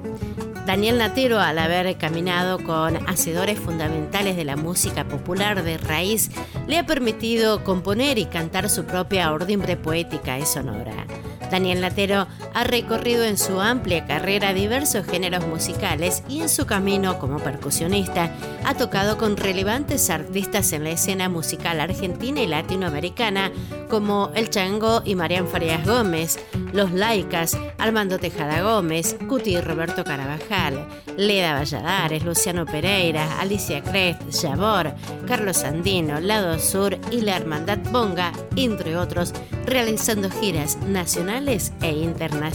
Daniel 0.67 0.99
Natero, 0.99 1.39
al 1.39 1.61
haber 1.61 1.97
caminado 1.97 2.59
con 2.59 2.97
hacedores 3.09 3.57
fundamentales 3.57 4.35
de 4.35 4.45
la 4.45 4.57
música 4.57 5.05
popular 5.05 5.63
de 5.63 5.79
raíz, 5.79 6.33
le 6.67 6.77
ha 6.77 6.85
permitido 6.85 7.63
componer 7.63 8.19
y 8.19 8.25
cantar 8.25 8.69
su 8.69 8.85
propia 8.85 9.31
ordimbre 9.33 9.77
poética 9.77 10.41
y 10.41 10.45
sonora. 10.45 11.07
Daniel 11.53 11.81
Natero 11.81 12.27
ha 12.57 12.65
recorrido 12.65 13.23
en 13.25 13.37
su 13.37 13.61
amplia 13.61 14.07
carrera 14.07 14.55
diversos 14.55 15.05
géneros 15.05 15.47
musicales 15.47 16.23
y 16.27 16.41
en 16.41 16.49
su 16.49 16.65
camino 16.65 17.19
como 17.19 17.39
percusionista 17.39 18.35
ha 18.65 18.73
tocado 18.73 19.19
con 19.19 19.37
relevantes 19.37 20.09
artistas 20.09 20.73
en 20.73 20.85
la 20.85 20.91
escena 20.91 21.29
musical 21.29 21.81
argentina 21.81 22.41
y 22.41 22.47
latinoamericana 22.47 23.53
como 23.91 24.31
El 24.35 24.49
Chango 24.49 25.03
y 25.05 25.15
Marian 25.17 25.47
Farías 25.47 25.87
Gómez, 25.87 26.39
Los 26.73 26.93
Laicas, 26.93 27.59
Armando 27.77 28.19
Tejada 28.19 28.63
Gómez, 28.63 29.19
Cuti 29.29 29.57
y 29.57 29.61
Roberto 29.61 30.03
Carabajal, 30.03 30.89
Leda 31.19 31.53
Valladares, 31.53 32.25
Luciano 32.25 32.65
Pereira, 32.65 33.39
Alicia 33.39 33.83
Crest, 33.83 34.31
Yabor, 34.31 34.95
Carlos 35.27 35.63
Andino, 35.63 36.21
Lado 36.21 36.59
Sur 36.59 36.99
y 37.11 37.21
la 37.21 37.37
Hermandad 37.37 37.79
Bonga, 37.93 38.33
entre 38.57 38.97
otros, 38.97 39.35
realizando 39.67 40.31
giras 40.31 40.79
nacionales 40.79 41.73
e 41.83 41.91
internacionales. 41.91 42.46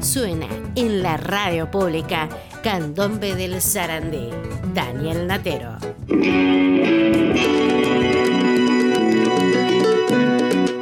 Suena 0.00 0.46
en 0.74 1.02
la 1.02 1.16
radio 1.16 1.70
pública 1.70 2.28
Candombe 2.62 3.34
del 3.34 3.62
Sarandí, 3.62 4.28
Daniel 4.74 5.26
Natero. 5.26 5.78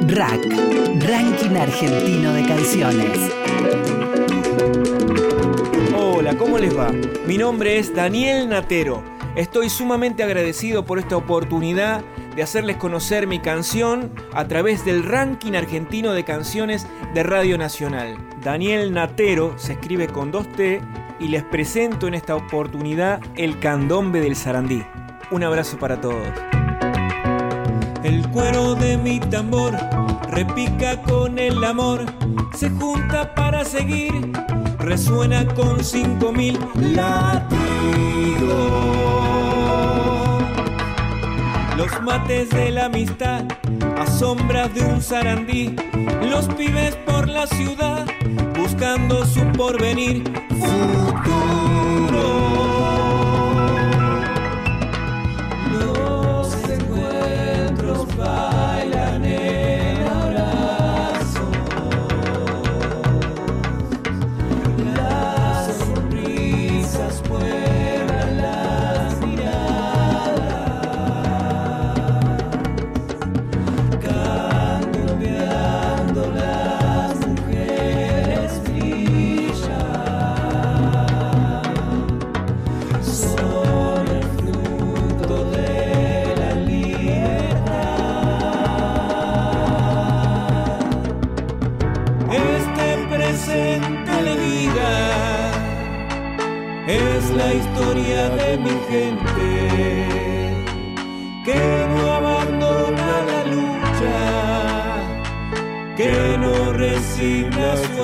RAC, 0.07 0.41
Ranking 0.99 1.55
Argentino 1.55 2.33
de 2.33 2.45
Canciones. 2.45 3.31
Hola, 5.95 6.37
¿cómo 6.37 6.57
les 6.57 6.77
va? 6.77 6.91
Mi 7.25 7.37
nombre 7.37 7.79
es 7.79 7.95
Daniel 7.95 8.49
Natero. 8.49 9.01
Estoy 9.37 9.69
sumamente 9.69 10.23
agradecido 10.23 10.83
por 10.85 10.99
esta 10.99 11.15
oportunidad 11.15 12.03
de 12.35 12.43
hacerles 12.43 12.77
conocer 12.77 13.27
mi 13.27 13.39
canción 13.39 14.11
a 14.33 14.47
través 14.47 14.85
del 14.85 15.03
ranking 15.03 15.53
argentino 15.53 16.13
de 16.13 16.23
canciones 16.23 16.87
de 17.13 17.23
Radio 17.23 17.57
Nacional. 17.57 18.17
Daniel 18.43 18.93
Natero 18.93 19.53
se 19.57 19.73
escribe 19.73 20.07
con 20.07 20.31
dos 20.31 20.47
T 20.53 20.81
y 21.19 21.27
les 21.27 21.43
presento 21.43 22.07
en 22.07 22.13
esta 22.15 22.35
oportunidad 22.35 23.21
el 23.35 23.59
candombe 23.59 24.21
del 24.21 24.35
Sarandí. 24.35 24.83
Un 25.29 25.43
abrazo 25.43 25.77
para 25.77 26.01
todos. 26.01 26.27
El 28.03 28.27
cuero 28.29 28.73
de 28.75 28.97
mi 28.97 29.19
tambor 29.19 29.77
repica 30.29 30.99
con 31.03 31.37
el 31.37 31.63
amor, 31.63 32.05
se 32.55 32.69
junta 32.71 33.35
para 33.35 33.63
seguir, 33.63 34.31
resuena 34.79 35.45
con 35.53 35.83
cinco 35.83 36.31
mil 36.31 36.59
latidos. 36.75 37.61
Los 41.81 41.99
mates 42.03 42.49
de 42.51 42.69
la 42.69 42.85
amistad, 42.85 43.43
a 43.97 44.05
sombras 44.05 44.71
de 44.75 44.81
un 44.85 45.01
zarandí, 45.01 45.75
los 46.29 46.47
pibes 46.49 46.95
por 47.07 47.27
la 47.27 47.47
ciudad, 47.47 48.05
buscando 48.55 49.25
su 49.25 49.41
porvenir 49.53 50.21
futuro. 50.49 51.71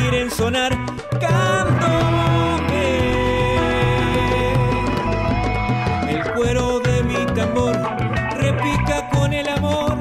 quieren 0.00 0.30
sonar 0.30 0.72
candombe. 1.20 2.86
El 6.08 6.22
cuero 6.34 6.80
de 6.80 7.02
mi 7.02 7.26
tambor 7.34 7.76
repica 8.36 9.08
con 9.10 9.32
el 9.32 9.48
amor, 9.48 9.98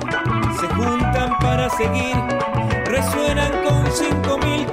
se 0.60 0.68
juntan 0.68 1.38
para 1.40 1.70
seguir, 1.70 2.16
resuenan 2.86 3.52
con 3.64 3.86
cinco 3.92 4.38
mil 4.40 4.66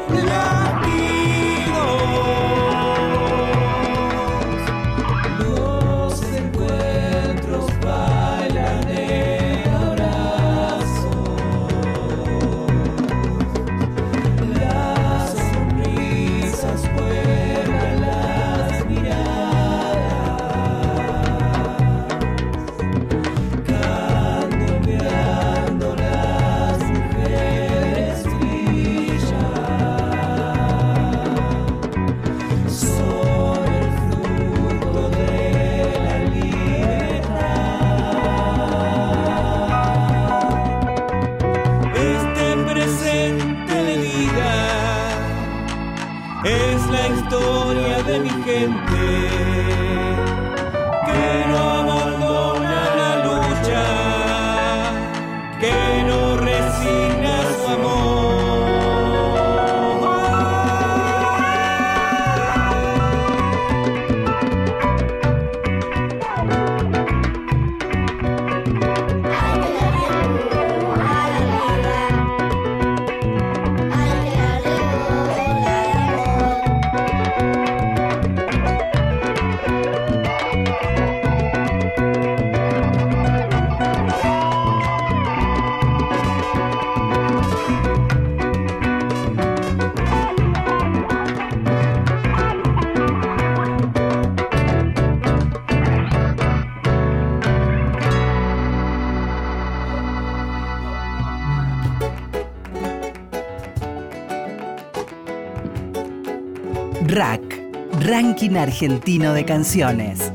Argentino 108.35 109.33
de 109.33 109.45
Canciones. 109.45 110.33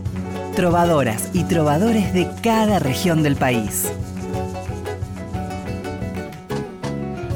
Trovadoras 0.55 1.31
y 1.33 1.43
trovadores 1.43 2.13
de 2.13 2.29
cada 2.41 2.79
región 2.79 3.23
del 3.23 3.35
país. 3.35 3.91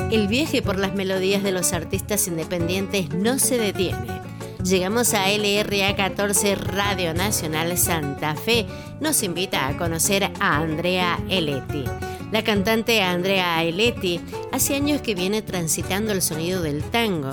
El 0.09 0.29
viaje 0.29 0.61
por 0.61 0.79
las 0.79 0.95
melodías 0.95 1.43
de 1.43 1.51
los 1.51 1.73
artistas 1.73 2.27
independientes 2.27 3.13
no 3.13 3.39
se 3.39 3.57
detiene. 3.57 4.07
Llegamos 4.63 5.13
a 5.13 5.25
LRA 5.27 5.97
14 5.97 6.55
Radio 6.55 7.13
Nacional 7.13 7.77
Santa 7.77 8.33
Fe. 8.35 8.65
Nos 9.01 9.21
invita 9.21 9.67
a 9.67 9.77
conocer 9.77 10.31
a 10.39 10.57
Andrea 10.59 11.19
Eletti. 11.29 11.83
La 12.31 12.41
cantante 12.41 13.01
Andrea 13.01 13.61
Eletti 13.63 14.21
hace 14.53 14.75
años 14.75 15.01
que 15.01 15.13
viene 15.13 15.41
transitando 15.41 16.13
el 16.13 16.21
sonido 16.21 16.61
del 16.61 16.83
tango. 16.83 17.31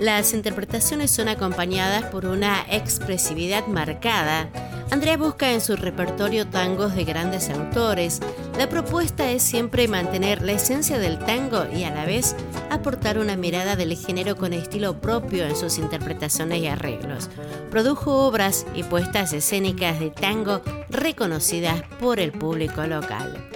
Las 0.00 0.32
interpretaciones 0.32 1.10
son 1.10 1.28
acompañadas 1.28 2.04
por 2.04 2.24
una 2.24 2.64
expresividad 2.70 3.66
marcada. 3.66 4.48
Andrea 4.90 5.18
busca 5.18 5.52
en 5.52 5.60
su 5.60 5.76
repertorio 5.76 6.48
tangos 6.48 6.94
de 6.94 7.04
grandes 7.04 7.50
autores. 7.50 8.20
La 8.56 8.66
propuesta 8.66 9.30
es 9.30 9.42
siempre 9.42 9.88
mantener 9.88 10.40
la 10.40 10.52
esencia 10.52 10.98
del 10.98 11.18
tango 11.18 11.66
y 11.70 11.84
a 11.84 11.94
la 11.94 12.06
vez 12.06 12.34
aportar 12.70 13.18
una 13.18 13.36
mirada 13.36 13.76
del 13.76 13.94
género 13.94 14.36
con 14.36 14.54
estilo 14.54 15.02
propio 15.02 15.44
en 15.44 15.54
sus 15.54 15.76
interpretaciones 15.76 16.62
y 16.62 16.68
arreglos. 16.68 17.28
Produjo 17.70 18.26
obras 18.26 18.66
y 18.74 18.84
puestas 18.84 19.34
escénicas 19.34 20.00
de 20.00 20.08
tango 20.08 20.62
reconocidas 20.88 21.82
por 22.00 22.20
el 22.20 22.32
público 22.32 22.86
local. 22.86 23.50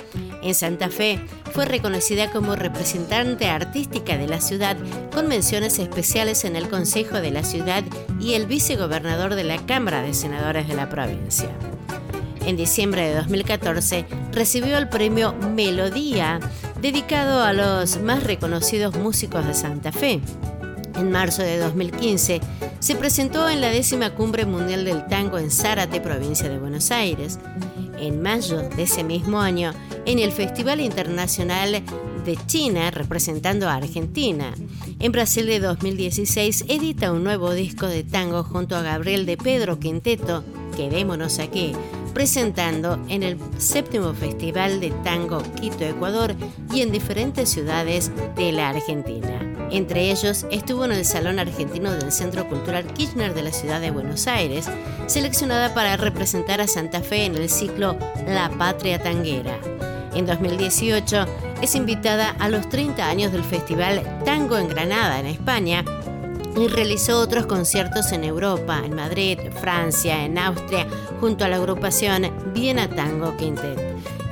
En 0.44 0.54
Santa 0.54 0.90
Fe 0.90 1.18
fue 1.52 1.64
reconocida 1.64 2.30
como 2.30 2.54
representante 2.54 3.48
artística 3.48 4.18
de 4.18 4.28
la 4.28 4.42
ciudad 4.42 4.76
con 5.10 5.26
menciones 5.26 5.78
especiales 5.78 6.44
en 6.44 6.54
el 6.54 6.68
Consejo 6.68 7.22
de 7.22 7.30
la 7.30 7.42
Ciudad 7.42 7.82
y 8.20 8.34
el 8.34 8.44
vicegobernador 8.44 9.36
de 9.36 9.44
la 9.44 9.56
Cámara 9.64 10.02
de 10.02 10.12
Senadores 10.12 10.68
de 10.68 10.74
la 10.74 10.90
provincia. 10.90 11.48
En 12.44 12.58
diciembre 12.58 13.08
de 13.08 13.14
2014 13.14 14.04
recibió 14.32 14.76
el 14.76 14.90
premio 14.90 15.32
Melodía, 15.54 16.40
dedicado 16.82 17.42
a 17.42 17.54
los 17.54 17.98
más 18.02 18.22
reconocidos 18.22 18.96
músicos 18.96 19.46
de 19.46 19.54
Santa 19.54 19.92
Fe. 19.92 20.20
En 20.96 21.10
marzo 21.10 21.40
de 21.40 21.56
2015 21.56 22.42
se 22.80 22.96
presentó 22.96 23.48
en 23.48 23.62
la 23.62 23.70
décima 23.70 24.10
Cumbre 24.10 24.44
Mundial 24.44 24.84
del 24.84 25.06
Tango 25.06 25.38
en 25.38 25.50
Zárate, 25.50 26.02
provincia 26.02 26.50
de 26.50 26.58
Buenos 26.58 26.90
Aires. 26.90 27.38
En 27.98 28.20
mayo 28.20 28.58
de 28.58 28.82
ese 28.82 29.04
mismo 29.04 29.40
año, 29.40 29.72
en 30.06 30.18
el 30.18 30.32
Festival 30.32 30.80
Internacional 30.80 31.82
de 32.24 32.38
China 32.46 32.90
representando 32.90 33.68
a 33.68 33.74
Argentina. 33.74 34.54
En 34.98 35.12
Brasil 35.12 35.46
de 35.46 35.60
2016 35.60 36.66
edita 36.68 37.12
un 37.12 37.24
nuevo 37.24 37.52
disco 37.52 37.86
de 37.86 38.04
tango 38.04 38.42
junto 38.42 38.76
a 38.76 38.82
Gabriel 38.82 39.26
de 39.26 39.36
Pedro 39.36 39.78
Quinteto, 39.78 40.44
Quedémonos 40.76 41.38
aquí, 41.38 41.72
presentando 42.14 42.98
en 43.08 43.22
el 43.22 43.38
séptimo 43.58 44.12
Festival 44.12 44.80
de 44.80 44.90
Tango 44.90 45.42
Quito, 45.60 45.84
Ecuador 45.84 46.34
y 46.72 46.80
en 46.80 46.90
diferentes 46.90 47.48
ciudades 47.48 48.10
de 48.36 48.52
la 48.52 48.70
Argentina. 48.70 49.40
Entre 49.70 50.10
ellos 50.10 50.46
estuvo 50.50 50.84
en 50.84 50.92
el 50.92 51.04
Salón 51.04 51.38
Argentino 51.38 51.92
del 51.92 52.12
Centro 52.12 52.48
Cultural 52.48 52.86
Kirchner 52.92 53.34
de 53.34 53.42
la 53.42 53.52
ciudad 53.52 53.80
de 53.80 53.90
Buenos 53.90 54.26
Aires, 54.26 54.66
seleccionada 55.06 55.74
para 55.74 55.96
representar 55.96 56.60
a 56.60 56.68
Santa 56.68 57.00
Fe 57.00 57.24
en 57.24 57.36
el 57.36 57.48
ciclo 57.48 57.96
La 58.26 58.50
Patria 58.50 59.02
Tanguera. 59.02 59.58
En 60.14 60.26
2018 60.26 61.26
es 61.60 61.74
invitada 61.74 62.30
a 62.38 62.48
los 62.48 62.68
30 62.68 63.08
años 63.08 63.32
del 63.32 63.42
Festival 63.42 64.20
Tango 64.24 64.56
en 64.58 64.68
Granada, 64.68 65.18
en 65.18 65.26
España, 65.26 65.84
y 66.56 66.68
realizó 66.68 67.18
otros 67.18 67.46
conciertos 67.46 68.12
en 68.12 68.22
Europa, 68.22 68.82
en 68.84 68.94
Madrid, 68.94 69.38
Francia, 69.60 70.24
en 70.24 70.38
Austria, 70.38 70.86
junto 71.20 71.44
a 71.44 71.48
la 71.48 71.56
agrupación 71.56 72.30
Viena 72.54 72.88
Tango 72.88 73.36
Quintet. 73.36 73.80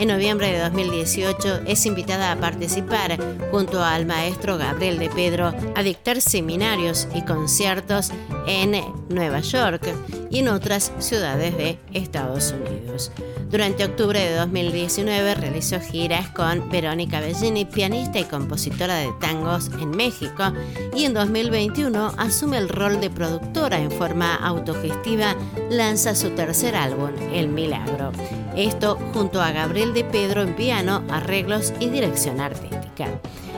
En 0.02 0.08
noviembre 0.08 0.50
de 0.50 0.58
2018 0.58 1.60
es 1.64 1.86
invitada 1.86 2.32
a 2.32 2.36
participar 2.36 3.16
junto 3.52 3.84
al 3.84 4.04
maestro 4.04 4.58
Gabriel 4.58 4.98
de 4.98 5.08
Pedro 5.08 5.54
a 5.76 5.82
dictar 5.84 6.20
seminarios 6.20 7.06
y 7.14 7.22
conciertos 7.22 8.10
en 8.48 8.82
Nueva 9.10 9.38
York 9.38 9.94
y 10.28 10.40
en 10.40 10.48
otras 10.48 10.90
ciudades 10.98 11.56
de 11.56 11.78
Estados 11.92 12.52
Unidos. 12.52 13.12
Durante 13.52 13.84
octubre 13.84 14.18
de 14.18 14.34
2019 14.34 15.34
realizó 15.34 15.78
giras 15.78 16.30
con 16.30 16.70
Verónica 16.70 17.20
Bellini, 17.20 17.66
pianista 17.66 18.18
y 18.18 18.24
compositora 18.24 18.96
de 18.96 19.12
tangos 19.20 19.70
en 19.78 19.90
México, 19.90 20.54
y 20.96 21.04
en 21.04 21.12
2021 21.12 22.14
asume 22.16 22.56
el 22.56 22.70
rol 22.70 22.98
de 22.98 23.10
productora 23.10 23.78
en 23.78 23.90
forma 23.90 24.36
autogestiva, 24.36 25.36
lanza 25.68 26.14
su 26.14 26.30
tercer 26.30 26.74
álbum, 26.74 27.10
El 27.34 27.48
Milagro. 27.48 28.10
Esto 28.56 28.98
junto 29.12 29.42
a 29.42 29.52
Gabriel 29.52 29.91
de 29.92 30.04
Pedro 30.04 30.42
en 30.42 30.54
piano, 30.54 31.02
arreglos 31.10 31.72
y 31.80 31.88
dirección 31.88 32.40
artística 32.40 33.08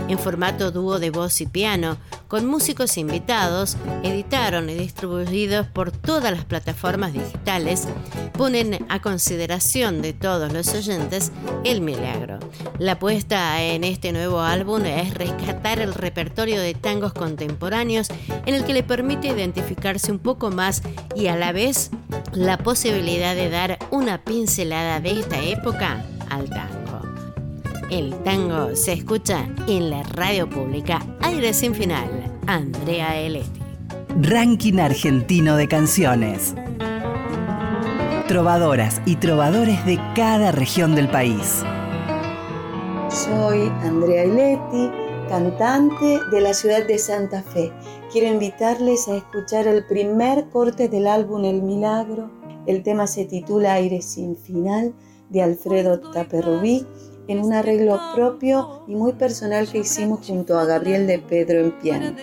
en 0.08 0.18
formato 0.18 0.70
dúo 0.70 0.98
de 0.98 1.10
voz 1.10 1.40
y 1.40 1.46
piano, 1.46 1.96
con 2.28 2.46
músicos 2.46 2.98
invitados, 2.98 3.76
editaron 4.02 4.68
y 4.68 4.74
distribuidos 4.74 5.66
por 5.68 5.92
todas 5.92 6.32
las 6.32 6.44
plataformas 6.44 7.12
digitales, 7.12 7.86
ponen 8.32 8.84
a 8.88 9.00
consideración 9.00 10.02
de 10.02 10.12
todos 10.12 10.52
los 10.52 10.74
oyentes 10.74 11.32
el 11.64 11.80
milagro. 11.80 12.38
La 12.78 12.92
apuesta 12.92 13.62
en 13.62 13.84
este 13.84 14.12
nuevo 14.12 14.40
álbum 14.40 14.84
es 14.84 15.14
rescatar 15.14 15.78
el 15.78 15.94
repertorio 15.94 16.60
de 16.60 16.74
tangos 16.74 17.12
contemporáneos 17.12 18.08
en 18.46 18.54
el 18.54 18.64
que 18.64 18.74
le 18.74 18.82
permite 18.82 19.28
identificarse 19.28 20.10
un 20.10 20.18
poco 20.18 20.50
más 20.50 20.82
y 21.14 21.28
a 21.28 21.36
la 21.36 21.52
vez 21.52 21.90
la 22.32 22.58
posibilidad 22.58 23.34
de 23.34 23.48
dar 23.48 23.78
una 23.90 24.24
pincelada 24.24 25.00
de 25.00 25.20
esta 25.20 25.40
época 25.40 26.04
al 26.34 26.50
tango. 26.50 27.00
El 27.90 28.14
tango 28.22 28.74
se 28.74 28.92
escucha 28.94 29.46
en 29.66 29.90
la 29.90 30.02
radio 30.02 30.48
pública 30.48 31.00
Aire 31.20 31.52
sin 31.54 31.74
final. 31.74 32.08
Andrea 32.46 33.20
Eletti. 33.20 33.60
Ranking 34.20 34.78
Argentino 34.78 35.56
de 35.56 35.68
Canciones. 35.68 36.54
Trovadoras 38.26 39.00
y 39.04 39.16
trovadores 39.16 39.84
de 39.86 39.98
cada 40.14 40.50
región 40.50 40.94
del 40.94 41.08
país. 41.08 41.62
Soy 43.10 43.70
Andrea 43.82 44.24
Eletti, 44.24 44.90
cantante 45.28 46.20
de 46.30 46.40
la 46.40 46.54
ciudad 46.54 46.86
de 46.86 46.98
Santa 46.98 47.42
Fe. 47.42 47.72
Quiero 48.10 48.28
invitarles 48.28 49.08
a 49.08 49.16
escuchar 49.16 49.66
el 49.66 49.84
primer 49.84 50.48
corte 50.48 50.88
del 50.88 51.06
álbum 51.06 51.44
El 51.44 51.62
Milagro. 51.62 52.30
El 52.66 52.82
tema 52.82 53.06
se 53.06 53.24
titula 53.24 53.74
Aire 53.74 54.00
sin 54.02 54.36
final 54.36 54.94
de 55.34 55.42
Alfredo 55.42 55.98
Taperrubí 55.98 56.86
en 57.26 57.40
un 57.40 57.52
arreglo 57.52 57.98
propio 58.14 58.84
y 58.86 58.94
muy 58.94 59.12
personal 59.14 59.68
que 59.68 59.78
hicimos 59.78 60.26
junto 60.26 60.58
a 60.58 60.64
Gabriel 60.64 61.06
de 61.06 61.18
Pedro 61.18 61.60
en 61.60 61.72
piano. 61.72 62.16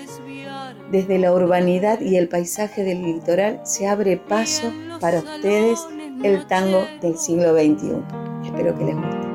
Desde 0.92 1.20
la 1.20 1.34
urbanidad 1.34 2.00
y 2.00 2.16
el 2.18 2.30
paisaje 2.30 2.84
del 2.84 3.04
litoral 3.04 3.62
se 3.64 3.88
abre 3.88 4.18
paso 4.18 4.72
para 5.00 5.20
ustedes 5.20 5.80
el 6.24 6.46
tango 6.48 6.84
del 7.02 7.18
siglo 7.18 7.54
XXI. 7.54 8.02
Espero 8.46 8.78
que 8.78 8.86
les 8.86 8.96
guste. 8.96 9.28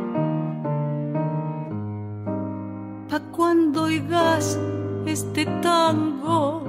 Pa' 3.11 3.21
cuando 3.37 3.85
oigas 3.85 4.59
este 5.07 5.45
tango, 5.63 6.63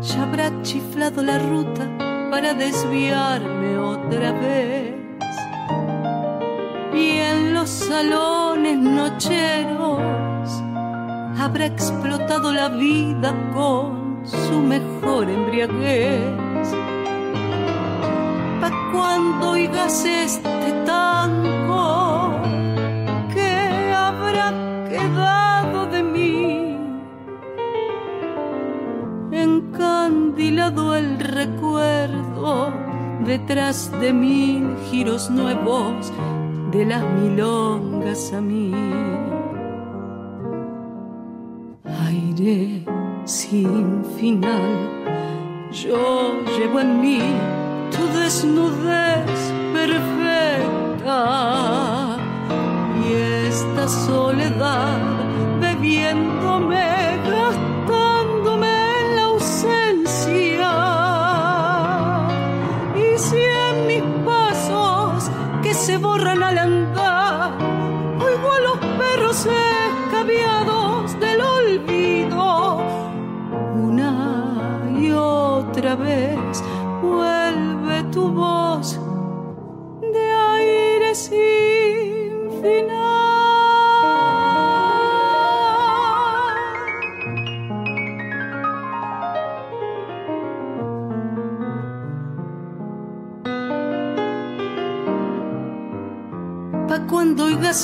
ya 0.00 0.22
habrá 0.22 0.62
chiflado 0.62 1.22
la 1.22 1.38
ruta 1.38 1.88
para 2.30 2.54
desviarme 2.54 3.78
otra 3.78 4.32
vez 4.32 4.95
y 6.96 7.18
en 7.18 7.54
los 7.54 7.68
salones 7.68 8.78
nocheros 8.78 10.00
habrá 11.38 11.66
explotado 11.66 12.52
la 12.52 12.68
vida 12.68 13.34
con 13.52 14.22
su 14.24 14.60
mejor 14.60 15.28
embriaguez. 15.28 16.24
Pa' 18.60 18.90
cuando 18.92 19.50
oigas 19.50 20.04
este 20.04 20.72
tango, 20.86 22.32
¿qué 23.34 23.92
habrá 23.94 24.52
quedado 24.88 25.86
de 25.86 26.02
mí? 26.02 26.78
Encandilado 29.32 30.94
el 30.94 31.18
recuerdo 31.18 32.72
detrás 33.26 33.90
de 34.00 34.12
mil 34.12 34.76
giros 34.90 35.30
nuevos 35.30 36.12
de 36.70 36.84
las 36.84 37.04
milongas 37.04 38.32
a 38.32 38.40
mí. 38.40 38.72
Aire 41.84 42.84
sin 43.24 44.04
final, 44.18 44.88
yo 45.72 46.42
llevo 46.56 46.80
en 46.80 47.00
mí 47.00 47.20
tu 47.90 48.18
desnudez 48.18 49.52
perfecta 49.72 50.15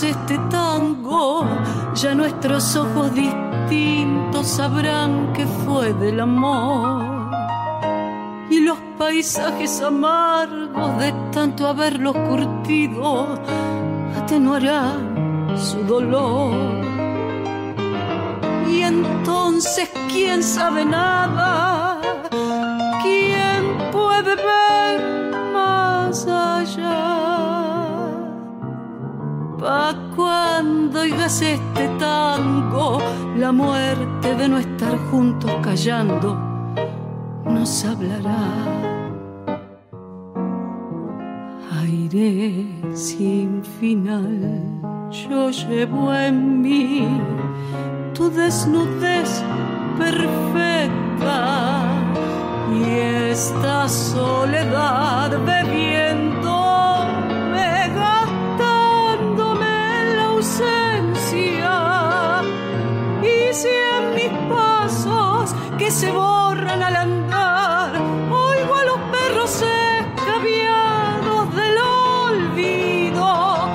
este 0.01 0.39
tango, 0.49 1.45
ya 1.95 2.15
nuestros 2.15 2.77
ojos 2.77 3.15
distintos 3.15 4.47
sabrán 4.47 5.35
que 5.35 5.45
fue 5.47 5.93
del 5.93 6.21
amor. 6.21 7.31
Y 8.49 8.61
los 8.61 8.79
paisajes 8.97 9.83
amargos 9.83 10.99
de 10.99 11.13
tanto 11.31 11.67
haberlos 11.67 12.17
curtido 12.17 13.39
atenuarán 14.17 15.59
su 15.59 15.83
dolor. 15.85 16.55
Y 18.71 18.81
entonces, 18.81 19.91
¿quién 20.11 20.43
sabe 20.43 20.87
nada? 20.87 21.72
Oigas 31.03 31.43
este 31.43 31.89
tango, 31.99 32.99
la 33.37 33.51
muerte 33.51 34.37
de 34.37 34.49
no 34.49 34.59
estar 34.59 34.97
juntos 35.11 35.51
callando 35.61 36.39
nos 37.45 37.85
hablará. 37.85 38.45
Aire 41.81 42.67
sin 42.95 43.65
final, 43.81 44.63
yo 45.11 45.51
llevo 45.51 46.15
en 46.15 46.63
mí 46.63 47.21
tu 48.15 48.31
desnudez 48.31 49.43
perfecta 49.99 51.39
y 52.79 52.83
esta 53.33 53.89
soledad 53.89 55.31
bebiéndome, 55.45 56.02
se 65.93 66.11
borran 66.11 66.83
al 66.83 66.97
andar, 66.97 67.95
oigo 68.31 68.75
a 68.75 68.85
los 68.85 68.99
perros 69.11 69.63
escabiados 69.63 71.55
del 71.55 71.77
olvido, 72.25 73.69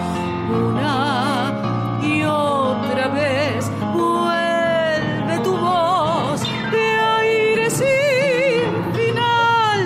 una 0.73 2.01
y 2.01 2.23
otra 2.23 3.07
vez 3.09 3.69
vuelve 3.93 5.39
tu 5.43 5.55
voz 5.57 6.41
de 6.71 6.99
aire 7.19 7.69
sin 7.69 8.73
final. 8.95 9.81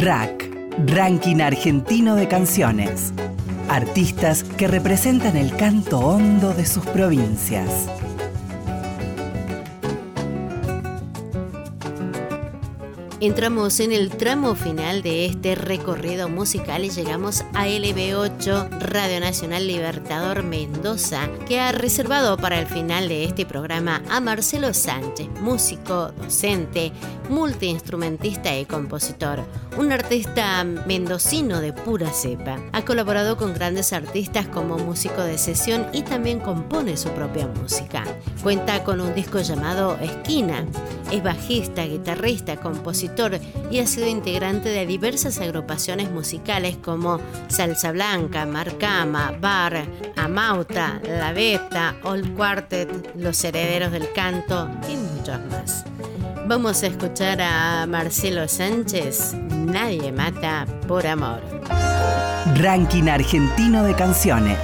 RAC, 0.00 0.50
Ranking 0.86 1.40
Argentino 1.40 2.16
de 2.16 2.26
Canciones. 2.26 3.12
Artistas 3.68 4.44
que 4.60 4.68
representan 4.68 5.38
el 5.38 5.56
canto 5.56 5.98
hondo 6.00 6.52
de 6.52 6.66
sus 6.66 6.84
provincias. 6.84 7.88
Entramos 13.22 13.80
en 13.80 13.92
el 13.92 14.10
tramo 14.10 14.54
final 14.54 15.00
de 15.00 15.24
este 15.24 15.54
recorrido 15.54 16.28
musical 16.28 16.84
y 16.84 16.90
llegamos 16.90 17.42
a 17.54 17.68
LB8 17.68 18.68
Radio 18.80 19.20
Nacional 19.20 19.66
Libertador 19.66 20.42
Mendoza, 20.42 21.30
que 21.48 21.58
ha 21.58 21.72
reservado 21.72 22.36
para 22.36 22.58
el 22.58 22.66
final 22.66 23.08
de 23.08 23.24
este 23.24 23.46
programa 23.46 24.02
a 24.10 24.20
Marcelo 24.20 24.74
Sánchez, 24.74 25.28
músico, 25.40 26.12
docente, 26.18 26.92
multiinstrumentista 27.30 28.56
y 28.58 28.66
compositor, 28.66 29.44
un 29.78 29.92
artista 29.92 30.64
mendocino 30.64 31.60
de 31.60 31.72
pura 31.72 32.10
cepa. 32.12 32.58
Ha 32.72 32.84
colaborado 32.84 33.36
con 33.36 33.54
grandes 33.54 33.92
artistas 33.92 34.48
como 34.48 34.76
músico 34.78 35.22
de 35.22 35.38
sesión 35.38 35.86
y 35.92 36.02
también 36.02 36.40
compone 36.40 36.96
su 36.96 37.08
propia 37.10 37.46
música. 37.46 38.04
Cuenta 38.42 38.82
con 38.84 39.00
un 39.00 39.14
disco 39.14 39.40
llamado 39.40 39.96
Esquina. 40.00 40.66
Es 41.12 41.22
bajista, 41.22 41.84
guitarrista, 41.84 42.56
compositor 42.56 43.38
y 43.70 43.78
ha 43.78 43.86
sido 43.86 44.06
integrante 44.08 44.68
de 44.68 44.86
diversas 44.86 45.40
agrupaciones 45.40 46.10
musicales 46.10 46.76
como 46.76 47.20
Salsa 47.48 47.92
Blanca, 47.92 48.44
Marcama, 48.46 49.34
Bar, 49.40 49.86
Amauta, 50.16 51.00
La 51.04 51.32
Beta, 51.32 51.96
Old 52.04 52.34
Quartet, 52.36 53.14
Los 53.16 53.42
Herederos 53.44 53.92
del 53.92 54.12
Canto 54.12 54.68
y 54.88 54.96
muchos 54.96 55.38
más. 55.50 55.84
Vamos 56.50 56.82
a 56.82 56.88
escuchar 56.88 57.40
a 57.40 57.86
Marcelo 57.86 58.48
Sánchez, 58.48 59.34
Nadie 59.66 60.10
mata 60.10 60.66
por 60.88 61.06
amor. 61.06 61.40
Ranking 62.56 63.04
Argentino 63.04 63.84
de 63.84 63.94
Canciones. 63.94 64.58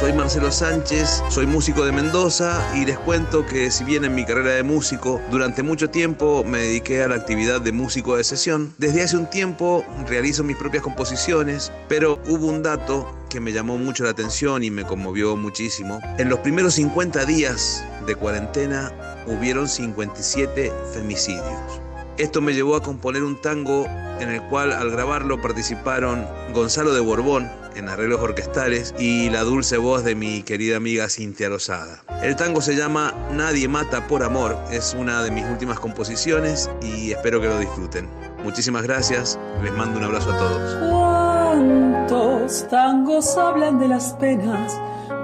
Soy 0.00 0.12
Marcelo 0.12 0.50
Sánchez, 0.50 1.22
soy 1.28 1.46
músico 1.46 1.84
de 1.84 1.92
Mendoza 1.92 2.60
y 2.74 2.84
les 2.84 2.98
cuento 2.98 3.46
que 3.46 3.70
si 3.70 3.84
bien 3.84 4.04
en 4.04 4.16
mi 4.16 4.24
carrera 4.24 4.54
de 4.54 4.64
músico 4.64 5.20
durante 5.30 5.62
mucho 5.62 5.90
tiempo 5.90 6.42
me 6.42 6.58
dediqué 6.58 7.04
a 7.04 7.08
la 7.08 7.14
actividad 7.14 7.60
de 7.60 7.70
músico 7.70 8.16
de 8.16 8.24
sesión, 8.24 8.74
desde 8.78 9.04
hace 9.04 9.16
un 9.16 9.30
tiempo 9.30 9.84
realizo 10.08 10.42
mis 10.42 10.56
propias 10.56 10.82
composiciones, 10.82 11.70
pero 11.88 12.18
hubo 12.26 12.48
un 12.48 12.64
dato 12.64 13.14
que 13.30 13.38
me 13.38 13.52
llamó 13.52 13.78
mucho 13.78 14.02
la 14.02 14.10
atención 14.10 14.64
y 14.64 14.72
me 14.72 14.82
conmovió 14.82 15.36
muchísimo. 15.36 16.00
En 16.18 16.28
los 16.28 16.40
primeros 16.40 16.74
50 16.74 17.26
días 17.26 17.84
de 18.08 18.16
cuarentena 18.16 18.92
hubieron 19.26 19.68
57 19.68 20.72
femicidios. 20.92 21.80
Esto 22.18 22.40
me 22.40 22.52
llevó 22.52 22.76
a 22.76 22.82
componer 22.82 23.22
un 23.22 23.40
tango 23.40 23.86
en 24.20 24.30
el 24.30 24.42
cual 24.42 24.72
al 24.72 24.90
grabarlo 24.90 25.40
participaron 25.40 26.26
Gonzalo 26.52 26.92
de 26.92 27.00
Borbón 27.00 27.50
en 27.74 27.88
arreglos 27.88 28.20
orquestales 28.20 28.94
y 28.98 29.30
la 29.30 29.42
dulce 29.42 29.78
voz 29.78 30.04
de 30.04 30.14
mi 30.14 30.42
querida 30.42 30.76
amiga 30.76 31.08
Cintia 31.08 31.48
Rosada. 31.48 32.02
El 32.22 32.36
tango 32.36 32.60
se 32.60 32.76
llama 32.76 33.14
Nadie 33.32 33.66
mata 33.68 34.06
por 34.06 34.22
amor, 34.22 34.58
es 34.70 34.94
una 34.98 35.22
de 35.22 35.30
mis 35.30 35.44
últimas 35.46 35.80
composiciones 35.80 36.70
y 36.82 37.12
espero 37.12 37.40
que 37.40 37.48
lo 37.48 37.58
disfruten. 37.58 38.08
Muchísimas 38.44 38.82
gracias, 38.82 39.38
les 39.62 39.72
mando 39.72 39.98
un 39.98 40.04
abrazo 40.04 40.32
a 40.32 40.38
todos. 40.38 40.90
¿Cuántos 40.90 42.68
tangos 42.68 43.36
hablan 43.36 43.78
de 43.78 43.88
las 43.88 44.12
penas, 44.14 44.72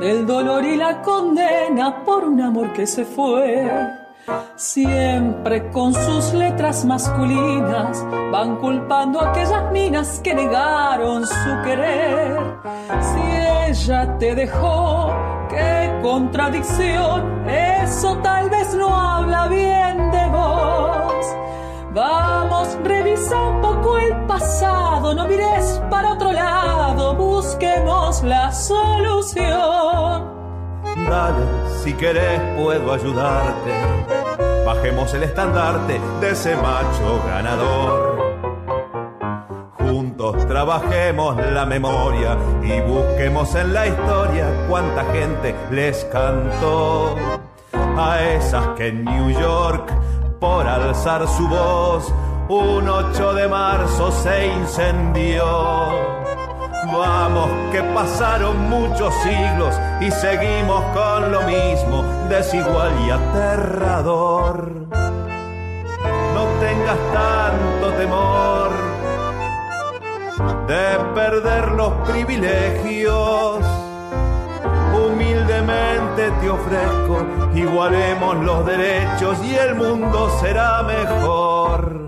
del 0.00 0.26
dolor 0.26 0.64
y 0.64 0.76
la 0.76 1.02
condena 1.02 2.04
por 2.04 2.24
un 2.24 2.40
amor 2.40 2.72
que 2.72 2.86
se 2.86 3.04
fue? 3.04 3.68
Siempre 4.56 5.70
con 5.70 5.94
sus 5.94 6.34
letras 6.34 6.84
masculinas 6.84 8.04
van 8.30 8.56
culpando 8.56 9.20
a 9.20 9.30
aquellas 9.30 9.72
minas 9.72 10.20
que 10.22 10.34
negaron 10.34 11.26
su 11.26 11.62
querer. 11.64 12.38
Si 13.00 13.70
ella 13.70 14.18
te 14.18 14.34
dejó, 14.34 15.12
qué 15.48 15.98
contradicción, 16.02 17.48
eso 17.48 18.18
tal 18.18 18.50
vez 18.50 18.74
no 18.74 18.94
habla 18.94 19.48
bien 19.48 20.10
de 20.10 20.28
vos. 20.28 21.26
Vamos, 21.94 22.76
revisa 22.84 23.40
un 23.40 23.60
poco 23.60 23.98
el 23.98 24.14
pasado, 24.26 25.14
no 25.14 25.26
mires 25.26 25.80
para 25.90 26.12
otro 26.12 26.32
lado, 26.32 27.14
busquemos 27.14 28.22
la 28.22 28.52
solución. 28.52 29.77
Si 31.82 31.94
querés 31.94 32.38
puedo 32.54 32.92
ayudarte. 32.92 33.72
Bajemos 34.66 35.14
el 35.14 35.22
estandarte 35.22 35.98
de 36.20 36.30
ese 36.30 36.54
macho 36.56 37.22
ganador. 37.26 38.18
Juntos 39.78 40.46
trabajemos 40.46 41.34
la 41.52 41.64
memoria 41.64 42.36
y 42.62 42.80
busquemos 42.82 43.54
en 43.54 43.72
la 43.72 43.86
historia 43.86 44.46
cuánta 44.68 45.04
gente 45.06 45.54
les 45.70 46.04
cantó. 46.12 47.16
A 47.72 48.20
esas 48.22 48.68
que 48.76 48.88
en 48.88 49.04
New 49.06 49.30
York, 49.30 49.90
por 50.38 50.66
alzar 50.66 51.26
su 51.26 51.48
voz, 51.48 52.12
un 52.50 52.86
8 52.86 53.32
de 53.32 53.48
marzo 53.48 54.12
se 54.12 54.48
incendió. 54.48 56.27
Vamos, 56.98 57.48
que 57.70 57.80
pasaron 57.80 58.68
muchos 58.68 59.14
siglos 59.22 59.72
y 60.00 60.10
seguimos 60.10 60.82
con 60.86 61.30
lo 61.30 61.42
mismo, 61.42 62.02
desigual 62.28 62.92
y 63.06 63.10
aterrador. 63.10 64.72
No 66.34 66.44
tengas 66.58 66.98
tanto 67.12 67.92
temor 67.96 68.70
de 70.66 70.98
perder 71.14 71.68
los 71.72 71.92
privilegios. 72.08 73.64
Humildemente 74.92 76.32
te 76.40 76.50
ofrezco, 76.50 77.24
igualemos 77.54 78.36
los 78.38 78.66
derechos 78.66 79.38
y 79.44 79.54
el 79.54 79.76
mundo 79.76 80.36
será 80.40 80.82
mejor. 80.82 82.07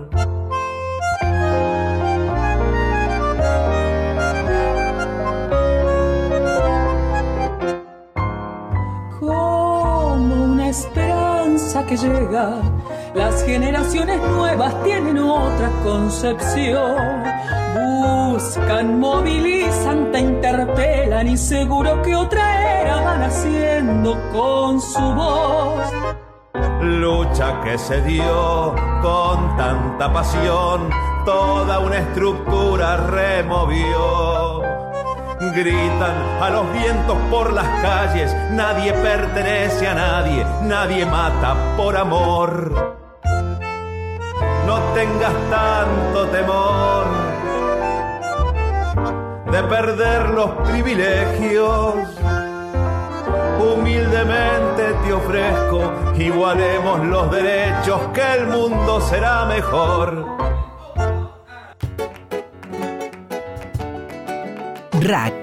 Esperanza 10.71 11.85
que 11.85 11.97
llega, 11.97 12.61
las 13.13 13.43
generaciones 13.43 14.19
nuevas 14.21 14.73
tienen 14.83 15.19
otra 15.19 15.69
concepción. 15.83 17.23
Buscan, 17.75 18.99
movilizan, 18.99 20.11
te 20.11 20.19
interpelan 20.19 21.27
y 21.27 21.37
seguro 21.37 22.01
que 22.01 22.15
otra 22.15 22.81
era 22.81 23.01
van 23.01 23.23
haciendo 23.23 24.17
con 24.31 24.79
su 24.79 25.01
voz. 25.13 25.91
Lucha 26.81 27.61
que 27.63 27.77
se 27.77 28.01
dio 28.03 28.73
con 29.01 29.57
tanta 29.57 30.11
pasión, 30.11 30.89
toda 31.25 31.79
una 31.79 31.97
estructura 31.97 32.97
removió. 32.97 34.60
Gritan 35.49 36.15
a 36.39 36.51
los 36.51 36.71
vientos 36.71 37.17
por 37.31 37.51
las 37.51 37.67
calles, 37.81 38.31
nadie 38.51 38.93
pertenece 38.93 39.87
a 39.87 39.95
nadie, 39.95 40.45
nadie 40.61 41.03
mata 41.03 41.55
por 41.75 41.97
amor. 41.97 42.95
No 44.67 44.79
tengas 44.93 45.33
tanto 45.49 46.27
temor 46.27 47.05
de 49.51 49.63
perder 49.63 50.29
los 50.29 50.51
privilegios. 50.69 51.95
Humildemente 53.59 54.93
te 55.03 55.11
ofrezco, 55.11 55.91
igualemos 56.19 57.03
los 57.07 57.31
derechos, 57.31 57.99
que 58.13 58.33
el 58.35 58.45
mundo 58.45 59.01
será 59.01 59.45
mejor. 59.45 60.40
RAC, 65.03 65.33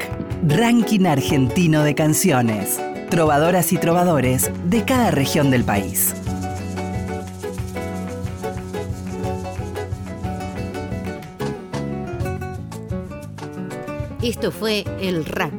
Ranking 0.46 1.04
Argentino 1.06 1.82
de 1.82 1.96
Canciones. 1.96 2.80
Trovadoras 3.10 3.72
y 3.72 3.76
trovadores 3.76 4.52
de 4.66 4.84
cada 4.84 5.10
región 5.10 5.50
del 5.50 5.64
país. 5.64 6.14
Esto 14.22 14.52
fue 14.52 14.84
el 15.00 15.24
RAC, 15.24 15.52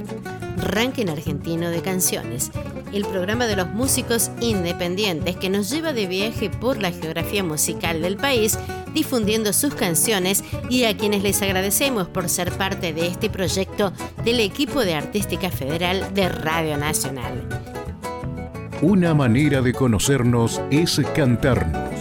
Ranking 0.56 1.08
Argentino 1.10 1.70
de 1.70 1.82
Canciones, 1.82 2.52
el 2.94 3.04
programa 3.06 3.48
de 3.48 3.58
los 3.58 3.68
músicos 3.68 4.32
independientes 4.40 5.36
que 5.36 5.50
nos 5.50 5.70
lleva 5.70 5.92
de 5.92 6.08
viaje 6.08 6.50
por 6.50 6.82
la 6.82 6.92
geografía 6.92 7.44
musical 7.44 8.02
del 8.02 8.16
país, 8.16 8.58
difundiendo 8.94 9.54
sus 9.54 9.74
canciones 9.74 10.44
y 10.70 10.86
a 10.86 10.98
quienes 10.98 11.24
les 11.24 11.42
agradecemos 11.42 12.08
por 12.08 12.30
ser 12.30 12.52
parte 12.52 12.94
de 12.94 13.08
este 13.08 13.30
proyecto 13.30 13.94
del 14.24 14.40
equipo 14.40 14.82
de 14.82 14.96
Artística 14.96 15.50
Federal 15.50 16.14
de 16.14 16.30
Radio 16.30 16.78
Nacional. 16.78 17.48
Una 18.82 19.14
manera 19.14 19.62
de 19.62 19.74
conocernos 19.74 20.62
es 20.72 21.02
cantarnos. 21.14 21.94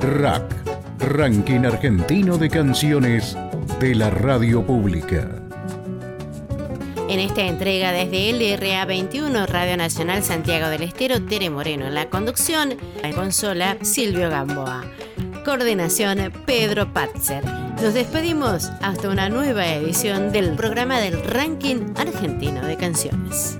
RAC, 0.00 0.42
Ranking 1.00 1.66
Argentino 1.66 2.38
de 2.38 2.48
Canciones 2.48 3.36
de 3.80 3.94
la 3.94 4.08
Radio 4.08 4.64
Pública. 4.64 5.42
En 7.08 7.20
esta 7.20 7.42
entrega 7.42 7.92
desde 7.92 8.32
LRA 8.32 8.84
21, 8.84 9.46
Radio 9.46 9.76
Nacional 9.76 10.24
Santiago 10.24 10.68
del 10.68 10.82
Estero, 10.82 11.22
Tere 11.22 11.50
Moreno 11.50 11.86
en 11.86 11.94
la 11.94 12.08
conducción, 12.08 12.74
la 13.02 13.12
consola 13.12 13.76
Silvio 13.82 14.28
Gamboa. 14.28 14.95
Coordinación 15.46 16.18
Pedro 16.44 16.92
Patzer. 16.92 17.44
Nos 17.80 17.94
despedimos 17.94 18.68
hasta 18.82 19.08
una 19.08 19.28
nueva 19.28 19.64
edición 19.64 20.32
del 20.32 20.56
programa 20.56 20.98
del 20.98 21.22
Ranking 21.22 21.94
Argentino 21.94 22.66
de 22.66 22.76
Canciones. 22.76 23.56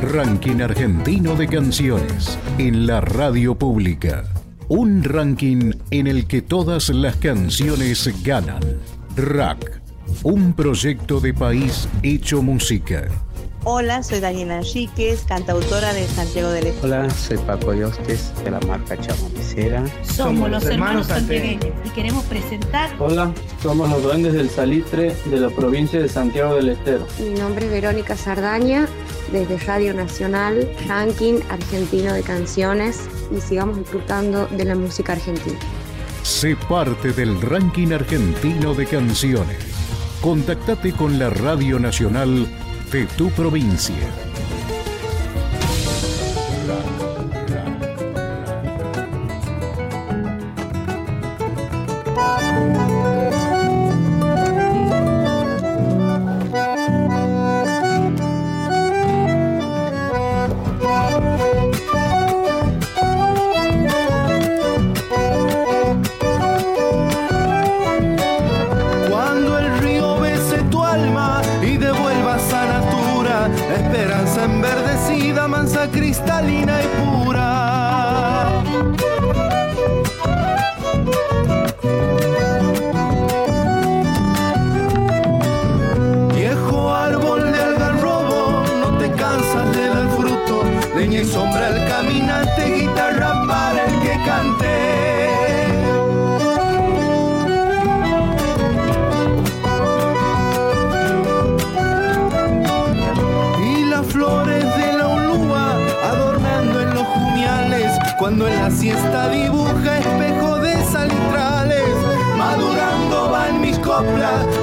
Ranking 0.00 0.60
Argentino 0.60 1.34
de 1.34 1.48
Canciones 1.48 2.38
en 2.58 2.86
la 2.86 3.00
Radio 3.00 3.58
Pública. 3.58 4.22
Un 4.68 5.02
ranking 5.02 5.72
en 5.90 6.06
el 6.06 6.28
que 6.28 6.40
todas 6.40 6.88
las 6.90 7.16
canciones 7.16 8.08
ganan. 8.22 8.62
RAC, 9.16 9.82
un 10.22 10.52
proyecto 10.52 11.18
de 11.18 11.34
país 11.34 11.88
hecho 12.04 12.42
música. 12.42 13.08
Hola, 13.70 14.02
soy 14.02 14.20
Daniela 14.20 14.56
Enríquez, 14.56 15.24
cantautora 15.28 15.92
de 15.92 16.06
Santiago 16.06 16.48
del 16.48 16.68
Estero. 16.68 16.86
Hola, 16.86 17.10
soy 17.10 17.36
Paco 17.36 17.74
Yostes 17.74 18.32
de 18.42 18.50
la 18.50 18.60
marca 18.60 18.98
Chamonicera. 18.98 19.84
Somos 20.02 20.50
los 20.50 20.64
hermanos 20.64 21.08
santiagueños 21.08 21.74
y 21.84 21.90
queremos 21.90 22.24
presentar. 22.24 22.90
Hola, 22.98 23.30
somos 23.62 23.90
los 23.90 24.02
duendes 24.02 24.32
del 24.32 24.48
Salitre 24.48 25.14
de 25.26 25.38
la 25.38 25.50
provincia 25.50 26.00
de 26.00 26.08
Santiago 26.08 26.54
del 26.54 26.70
Estero. 26.70 27.06
Mi 27.20 27.38
nombre 27.38 27.66
es 27.66 27.70
Verónica 27.70 28.16
Sardaña, 28.16 28.88
desde 29.32 29.58
Radio 29.58 29.92
Nacional, 29.92 30.66
Ranking 30.86 31.40
Argentino 31.50 32.14
de 32.14 32.22
Canciones 32.22 33.02
y 33.36 33.38
sigamos 33.42 33.76
disfrutando 33.76 34.46
de 34.46 34.64
la 34.64 34.76
música 34.76 35.12
argentina. 35.12 35.58
Sé 36.22 36.56
parte 36.70 37.12
del 37.12 37.38
ranking 37.42 37.92
argentino 37.92 38.72
de 38.72 38.86
canciones. 38.86 39.58
Contactate 40.22 40.92
con 40.92 41.18
la 41.18 41.28
Radio 41.28 41.78
Nacional 41.78 42.48
de 42.90 43.06
tu 43.16 43.30
provincia. 43.30 44.27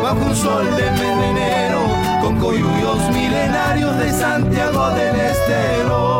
Bajo 0.01 0.25
un 0.25 0.35
sol 0.35 0.65
de 0.75 0.83
de 0.83 1.29
enero 1.29 1.81
con 2.21 2.39
coyuyos 2.39 3.09
milenarios 3.13 3.97
de 3.97 4.11
Santiago 4.11 4.89
del 4.91 5.15
Estero 5.15 6.15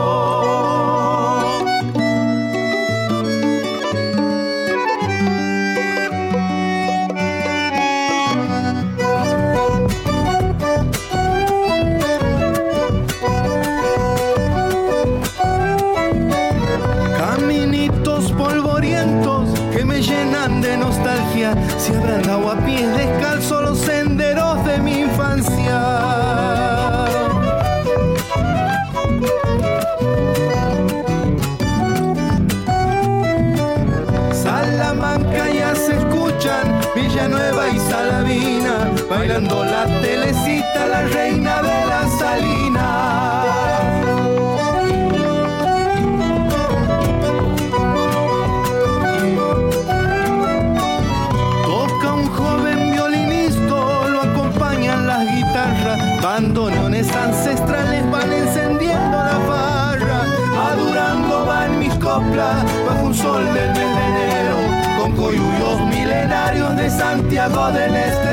Caminitos 17.18 18.32
polvorientos 18.32 19.50
que 19.72 19.84
me 19.84 20.02
llenan 20.02 20.62
de 20.62 20.78
nostalgia. 20.78 21.54
Si 21.78 21.94
habrán 21.94 22.22
dado 22.24 22.52
a 22.52 22.56
pies 22.66 22.96
descalzo 22.96 23.15
Bailando 39.36 39.66
la 39.66 39.84
telecita, 40.00 40.88
la 40.88 41.02
reina 41.02 41.62
de 41.62 41.86
la 41.88 42.08
salina. 42.18 43.44
Toca 51.66 52.14
un 52.14 52.28
joven 52.30 52.94
violinista, 52.94 54.08
lo 54.10 54.22
acompañan 54.22 55.06
las 55.06 55.26
guitarras, 55.36 56.22
bandoneones 56.22 57.14
ancestrales 57.14 58.10
van 58.10 58.32
encendiendo 58.32 59.18
la 59.18 59.38
farra, 59.50 60.22
adorando 60.72 61.46
van 61.46 61.78
mis 61.78 61.94
coplas 61.96 62.64
bajo 62.88 63.08
un 63.08 63.14
sol 63.14 63.44
del 63.54 63.68
mes 63.68 63.76
de 63.76 64.24
enero, 64.30 64.58
con 64.98 65.12
coyullos 65.12 65.82
milenarios 65.90 66.78
de 66.78 66.90
Santiago 66.90 67.70
del 67.74 67.96
Estero. 67.98 68.25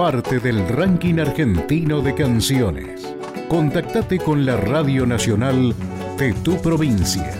Parte 0.00 0.40
del 0.40 0.66
ranking 0.66 1.18
argentino 1.18 2.00
de 2.00 2.14
canciones. 2.14 3.14
Contactate 3.50 4.16
con 4.16 4.46
la 4.46 4.56
Radio 4.56 5.04
Nacional 5.04 5.74
de 6.16 6.32
tu 6.42 6.56
provincia. 6.62 7.39